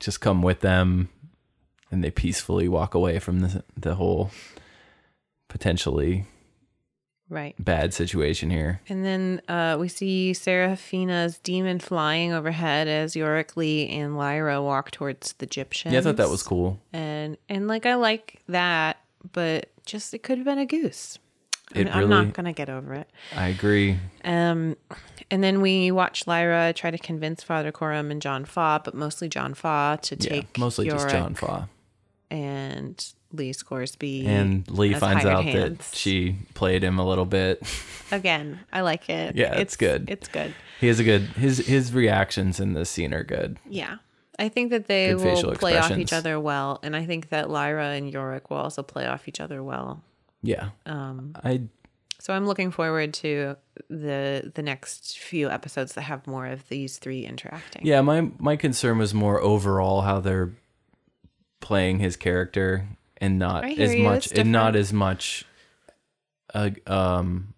[0.00, 1.08] just come with them
[1.90, 4.30] and they peacefully walk away from the the whole
[5.60, 6.24] potentially
[7.28, 7.54] Right.
[7.64, 8.80] bad situation here.
[8.88, 14.90] And then uh, we see Serafina's demon flying overhead as Iorek Lee and Lyra walk
[14.90, 15.92] towards the Gyptian.
[15.92, 16.80] Yeah, I thought that was cool.
[16.92, 18.96] And and like I like that,
[19.32, 21.18] but just it could have been a goose.
[21.72, 23.08] It I'm, I'm not gonna get over it.
[23.36, 23.96] I agree.
[24.24, 24.76] Um,
[25.30, 29.28] and then we watch Lyra try to convince Father Coram and John Faa, but mostly
[29.28, 31.68] John Faa to take Yeah, mostly just John Faa.
[32.28, 34.26] and Lee Scoresby.
[34.26, 35.78] And Lee finds out hands.
[35.78, 37.62] that she played him a little bit.
[38.12, 38.60] again.
[38.72, 39.36] I like it.
[39.36, 40.08] Yeah, it's good.
[40.08, 40.54] It's good.
[40.80, 43.58] He has a good his his reactions in this scene are good.
[43.68, 43.96] Yeah.
[44.38, 47.50] I think that they Good will play off each other well, and I think that
[47.50, 50.02] Lyra and Iorek will also play off each other well.
[50.42, 50.70] Yeah.
[50.86, 51.64] Um, I
[52.18, 53.56] so I'm looking forward to
[53.90, 57.84] the the next few episodes that have more of these three interacting.
[57.84, 60.52] Yeah, my my concern was more overall how they're
[61.60, 62.86] playing his character
[63.20, 65.44] and not as you, much and not as much
[66.54, 67.54] a um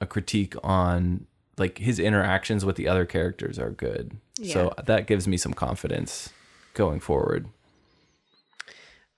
[0.00, 1.26] a critique on
[1.58, 4.16] like his interactions with the other characters are good.
[4.42, 6.30] So that gives me some confidence
[6.74, 7.46] going forward.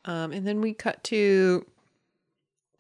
[0.05, 1.65] Um, and then we cut to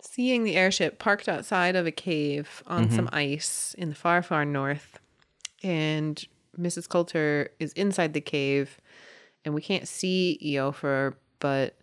[0.02, 4.44] seeing the airship parked outside of a cave on some ice in the far, far
[4.44, 4.98] north.
[5.62, 6.22] And
[6.58, 6.88] Mrs.
[6.88, 8.78] Coulter is inside the cave,
[9.44, 11.76] and we can't see Iofur, but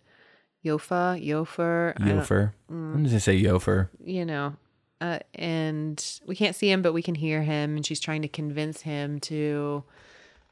[0.64, 2.52] Yofa, Iofur, don't- Iofur.
[2.68, 3.88] I'm just gonna say Iofur.
[4.04, 4.54] you know,
[5.00, 8.28] uh, and we can't see him, but we can hear him, and she's trying to
[8.28, 9.82] convince him to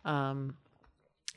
[0.04, 0.56] um,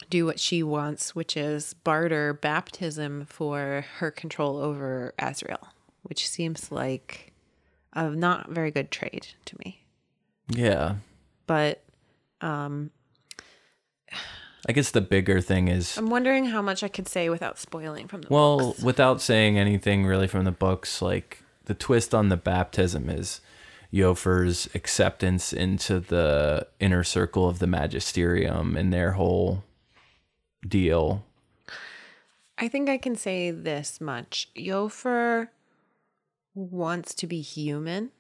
[0.10, 5.68] do what she wants, which is barter baptism for her control over Asriel,
[6.04, 7.34] which seems like
[7.94, 9.84] a not very good trade to me.
[10.50, 10.96] Yeah.
[11.46, 11.84] But
[12.42, 12.90] um,
[14.68, 18.08] I guess the bigger thing is I'm wondering how much I could say without spoiling
[18.08, 18.32] from the books.
[18.32, 18.82] Well, books.
[18.84, 23.42] without saying anything really from the books, like the twist on the baptism is
[23.94, 29.64] Iofur's acceptance into the inner circle of the magisterium and their whole
[30.68, 31.26] deal.
[32.58, 34.50] I think I can say this much.
[34.56, 35.50] Iofur
[36.56, 38.12] wants to be human.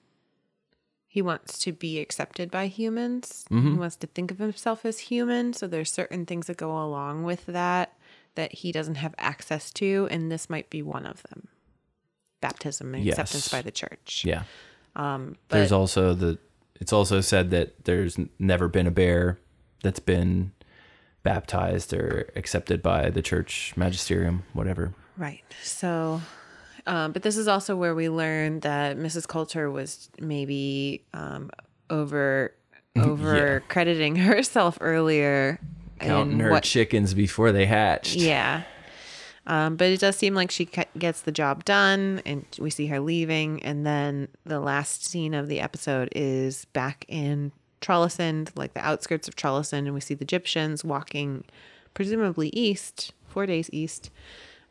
[1.14, 3.45] He wants to be accepted by humans.
[3.51, 5.53] He wants to think of himself as human.
[5.53, 7.95] So there's certain things that go along with that
[8.34, 11.49] that he doesn't have access to, and this might be one of them.
[12.41, 14.24] Baptism and acceptance by the church.
[14.26, 14.41] Yeah.
[14.95, 16.39] Um, but There's also the
[16.82, 19.38] it's also said that there's never been a bear
[19.84, 20.51] that's been
[21.22, 24.95] baptized or accepted by the church magisterium, whatever.
[25.16, 25.43] Right.
[25.61, 26.22] So,
[26.86, 29.28] um, but this is also where we learned that Mrs.
[29.28, 31.50] Coulter was maybe um,
[31.90, 32.54] over
[32.98, 35.60] over crediting herself earlier.
[36.00, 38.16] Counting her what- chickens before they hatched.
[38.16, 38.64] yeah.
[39.46, 43.02] Um, but it does seem like she gets the job done, and we see her
[43.02, 43.62] leaving.
[43.64, 49.28] And then the last scene of the episode is back in Trollesund, like the outskirts
[49.28, 51.44] of Trollesund, and we see the Gyptians walking,
[51.94, 54.10] presumably east, four days east,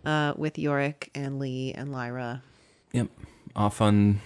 [0.05, 2.43] uh, with Iorek and Lee and Lyra.
[2.93, 3.09] Yep.
[3.55, 4.21] Off on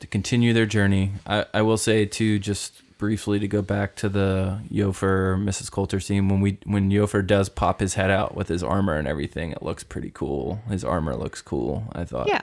[0.00, 1.12] to continue their journey.
[1.26, 5.70] I, I will say too, just briefly to go back to the Iofur Mrs.
[5.70, 9.06] Coulter scene when we when Iofur does pop his head out with his armor and
[9.08, 10.60] everything, it looks pretty cool.
[10.68, 11.84] His armor looks cool.
[11.92, 12.28] I thought.
[12.28, 12.42] Yeah,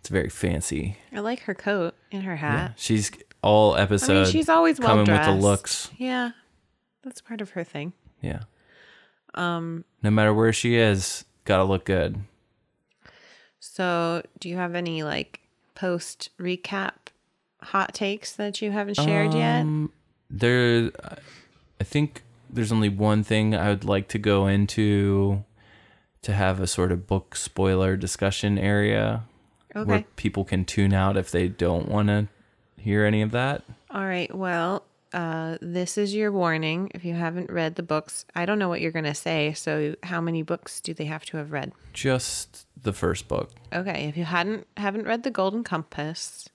[0.00, 0.96] It's very fancy.
[1.12, 2.36] I like her coat and her Yeah.
[2.68, 2.72] hat.
[2.76, 3.10] She's
[3.42, 5.30] all I episode mean, she's always well coming dressed.
[5.30, 5.90] with the looks.
[5.96, 6.30] Yeah,
[7.02, 7.92] That's part of her thing.
[8.20, 8.40] Yeah.
[9.34, 12.20] Um no matter where she is, got to look good.
[13.58, 15.40] So, do you have any like
[15.74, 16.92] post recap
[17.60, 19.62] hot takes that you haven't shared yet?
[19.62, 19.90] Um,
[20.30, 20.90] There
[21.80, 25.44] I think there's only one thing I would like to go into
[26.22, 29.24] to have a sort of book spoiler discussion area
[29.72, 32.28] where people can tune out if they don't want to
[32.76, 33.62] hear any of that.
[33.90, 34.34] All right.
[34.34, 34.77] Well,
[35.12, 36.90] uh, this is your warning.
[36.94, 39.52] If you haven't read the books, I don't know what you're going to say.
[39.54, 41.72] So, how many books do they have to have read?
[41.92, 43.50] Just the first book.
[43.72, 44.06] Okay.
[44.08, 46.48] If you hadn't haven't read the Golden Compass,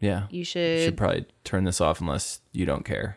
[0.00, 0.26] Yeah.
[0.30, 0.84] you You should.
[0.84, 3.16] should probably turn this off unless you don't care.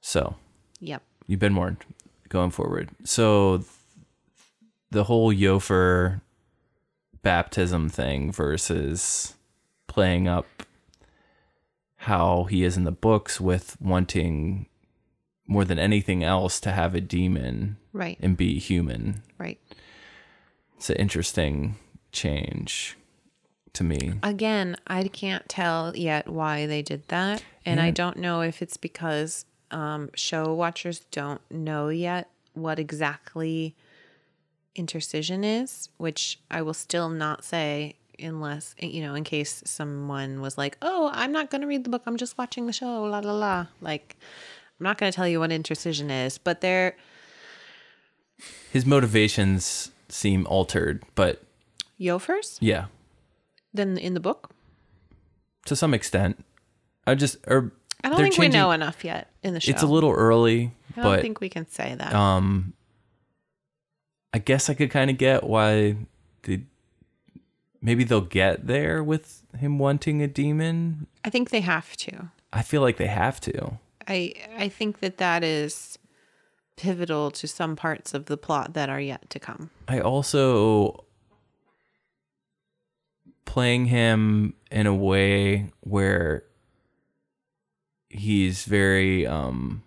[0.00, 0.36] So,
[0.80, 1.02] Yep.
[1.26, 1.78] you've been warned
[2.28, 2.90] going forward.
[3.04, 3.64] So,
[4.90, 6.20] the whole Iofur
[7.22, 9.34] baptism thing versus
[9.86, 10.46] playing up
[12.04, 14.66] how he is in the books with wanting
[15.46, 18.16] more than anything else to have a demon Right.
[18.22, 19.22] and be human.
[19.36, 19.60] Right.
[20.76, 21.76] It's an interesting
[22.12, 22.96] change
[23.74, 24.14] to me.
[24.22, 27.42] Again, I can't tell yet why they did that.
[27.66, 33.76] And I don't know if it's because um, show watchers don't know yet what exactly
[34.74, 40.56] intercision is, which I will still not say unless, you know, in case someone was
[40.58, 42.02] like, oh, I'm not going to read the book.
[42.06, 43.04] I'm just watching the show.
[43.04, 43.66] La, la, la.
[43.80, 44.16] Like,
[44.78, 46.96] I'm not going to tell you what intercision is, but they're,
[48.72, 51.42] His motivations seem altered, but
[52.00, 52.86] Iofur's yeah,
[53.74, 54.50] than in the book.
[55.66, 56.42] to some extent.
[57.06, 59.70] I just or I don't they're think we know enough yet in the show.
[59.70, 62.14] It's a little early, I don't but think we can say that.
[62.14, 62.72] um,
[64.32, 65.96] I guess I could kind of get why
[66.44, 66.62] the
[67.82, 71.06] maybe they'll get there with him wanting a demon.
[71.24, 72.30] I think they have to.
[72.52, 73.78] I feel like they have to.
[74.06, 75.98] I I think that that is
[76.76, 79.70] pivotal to some parts of the plot that are yet to come.
[79.86, 81.04] I also
[83.44, 86.44] playing him in a way where
[88.08, 89.82] he's very um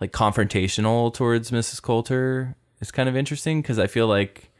[0.00, 1.82] like confrontational towards Mrs.
[1.82, 4.50] Coulter is kind of interesting because I feel like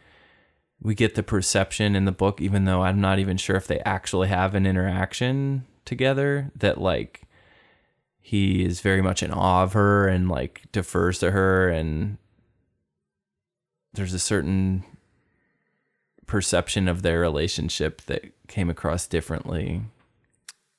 [0.82, 3.80] we get the perception in the book even though I'm not even sure if they
[3.80, 7.22] actually have an interaction together that like
[8.20, 12.16] he is very much in awe of her and like defers to her and
[13.92, 14.84] there's a certain
[16.26, 19.82] perception of their relationship that came across differently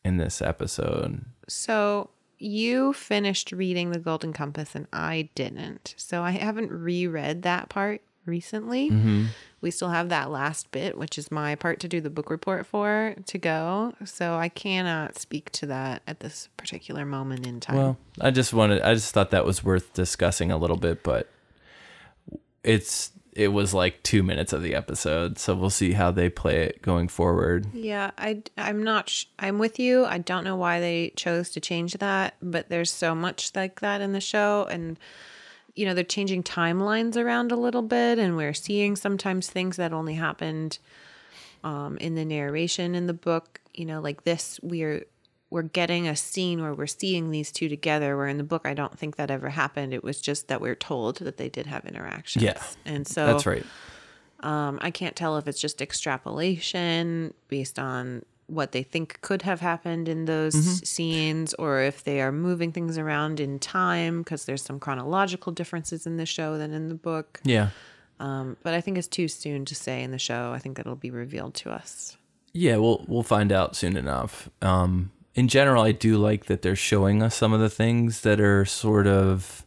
[0.06, 1.26] in this episode.
[1.48, 5.94] So you finished reading The Golden Compass and I didn't.
[5.98, 8.90] So I haven't reread that part recently.
[8.90, 9.26] Mm-hmm.
[9.62, 12.66] We still have that last bit, which is my part to do the book report
[12.66, 13.94] for, to go.
[14.06, 17.78] So I cannot speak to that at this particular moment in time.
[17.78, 21.30] Well, I just wanted I just thought that was worth discussing a little bit, but
[22.64, 26.64] it's it was like 2 minutes of the episode, so we'll see how they play
[26.64, 27.66] it going forward.
[27.74, 30.06] Yeah, I I'm not sh- I'm with you.
[30.06, 34.02] I don't know why they chose to change that, but there's so much like that
[34.02, 35.00] in the show and
[35.76, 39.94] you know, they're changing timelines around a little bit and we're seeing sometimes things that
[39.94, 40.80] only happened
[41.64, 45.06] um in the narration in the book, you know, like this we're
[45.52, 48.74] we're getting a scene where we're seeing these two together where in the book I
[48.74, 49.94] don't think that ever happened.
[49.94, 52.44] It was just that we're told that they did have interactions.
[52.44, 52.64] Yeah.
[52.86, 53.66] And so That's right.
[54.40, 59.62] um, I can't tell if it's just extrapolation based on what they think could have
[59.62, 60.54] happened in those
[60.88, 66.06] scenes or if they are moving things around in time because there's some chronological differences
[66.06, 67.40] in the show than in the book.
[67.44, 67.70] Yeah.
[68.20, 70.52] Um, but I think it's too soon to say in the show.
[70.54, 72.18] I think that'll be revealed to us.
[72.54, 74.50] Yeah, we'll we'll find out soon enough.
[74.62, 78.42] Um, in general, I do like that they're showing us some of the things that
[78.42, 79.66] are sort of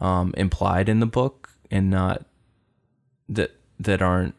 [0.00, 2.26] um, implied in the book and not
[3.28, 4.34] that that aren't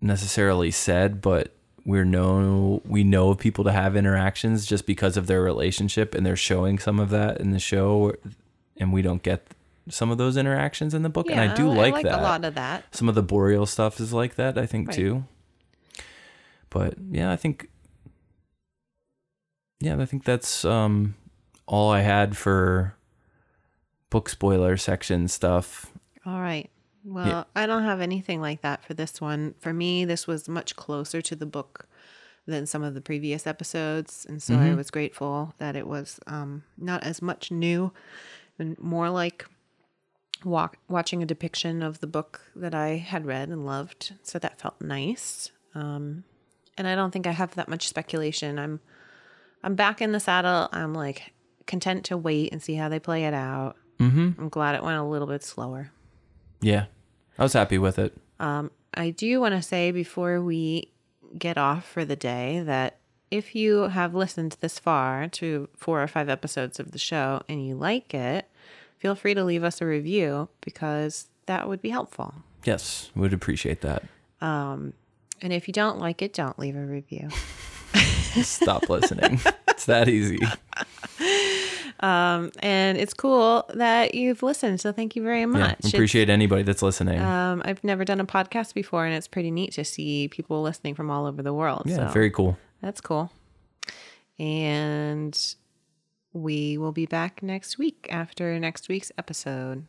[0.00, 1.54] necessarily said, but
[1.88, 6.24] we're know we know of people to have interactions just because of their relationship, and
[6.26, 8.12] they're showing some of that in the show,
[8.76, 9.46] and we don't get
[9.88, 12.54] some of those interactions in the book, and I do like, that a lot of
[12.56, 12.94] that.
[12.94, 14.96] some of the boreal stuff is like that i think Right.
[14.96, 15.24] too
[16.68, 17.68] but yeah i think
[19.80, 21.14] yeah i think that's um
[21.66, 22.94] all i had for
[24.10, 25.90] book spoiler section stuff
[26.26, 26.68] All right.
[27.04, 29.54] Well, I don't have anything like that for this one.
[29.60, 31.86] For me, this was much closer to the book
[32.46, 36.64] than some of the previous episodes, and so I was grateful that it was um,
[36.76, 37.92] not as much new
[38.58, 39.46] and more like
[40.44, 44.14] walk, watching a depiction of the book that I had read and loved.
[44.22, 45.50] So that felt nice.
[45.74, 46.24] Um,
[46.76, 48.58] and I don't think I have that much speculation.
[48.58, 48.80] I'm
[49.62, 50.68] I'm back in the saddle.
[50.72, 51.32] I'm like
[51.66, 53.76] content to wait and see how they play it out.
[53.98, 54.40] Mm-hmm.
[54.40, 55.90] I'm glad it went a little bit slower.
[56.60, 56.86] Yeah.
[57.38, 58.16] I was happy with it.
[58.40, 60.92] Um, I do want to say before we
[61.38, 62.98] get off for the day that
[63.30, 67.66] if you have listened this far to four or five episodes of the show and
[67.66, 68.48] you like it,
[68.96, 72.34] feel free to leave us a review because that would be helpful.
[72.64, 74.02] Yes, would appreciate that.
[74.40, 74.94] Um,
[75.40, 77.28] and if you don't like it, don't leave a review.
[78.42, 79.40] Stop listening.
[79.68, 80.38] It's that easy.
[82.00, 84.80] Um, and it's cool that you've listened.
[84.80, 85.78] So thank you very Yeah, much.
[85.80, 87.20] It's- appreciate anybody that's listening.
[87.20, 90.94] um, I've never done a podcast before, and it's pretty neat to see people listening
[90.94, 91.82] from all over the world.
[91.86, 92.56] yeah, so very cool.
[92.80, 93.32] that's cool.
[94.38, 95.36] And
[96.32, 99.86] we will be back next week after next week's episode.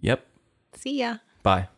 [0.00, 0.24] Yep.
[0.74, 1.16] See ya.
[1.42, 1.68] Bye.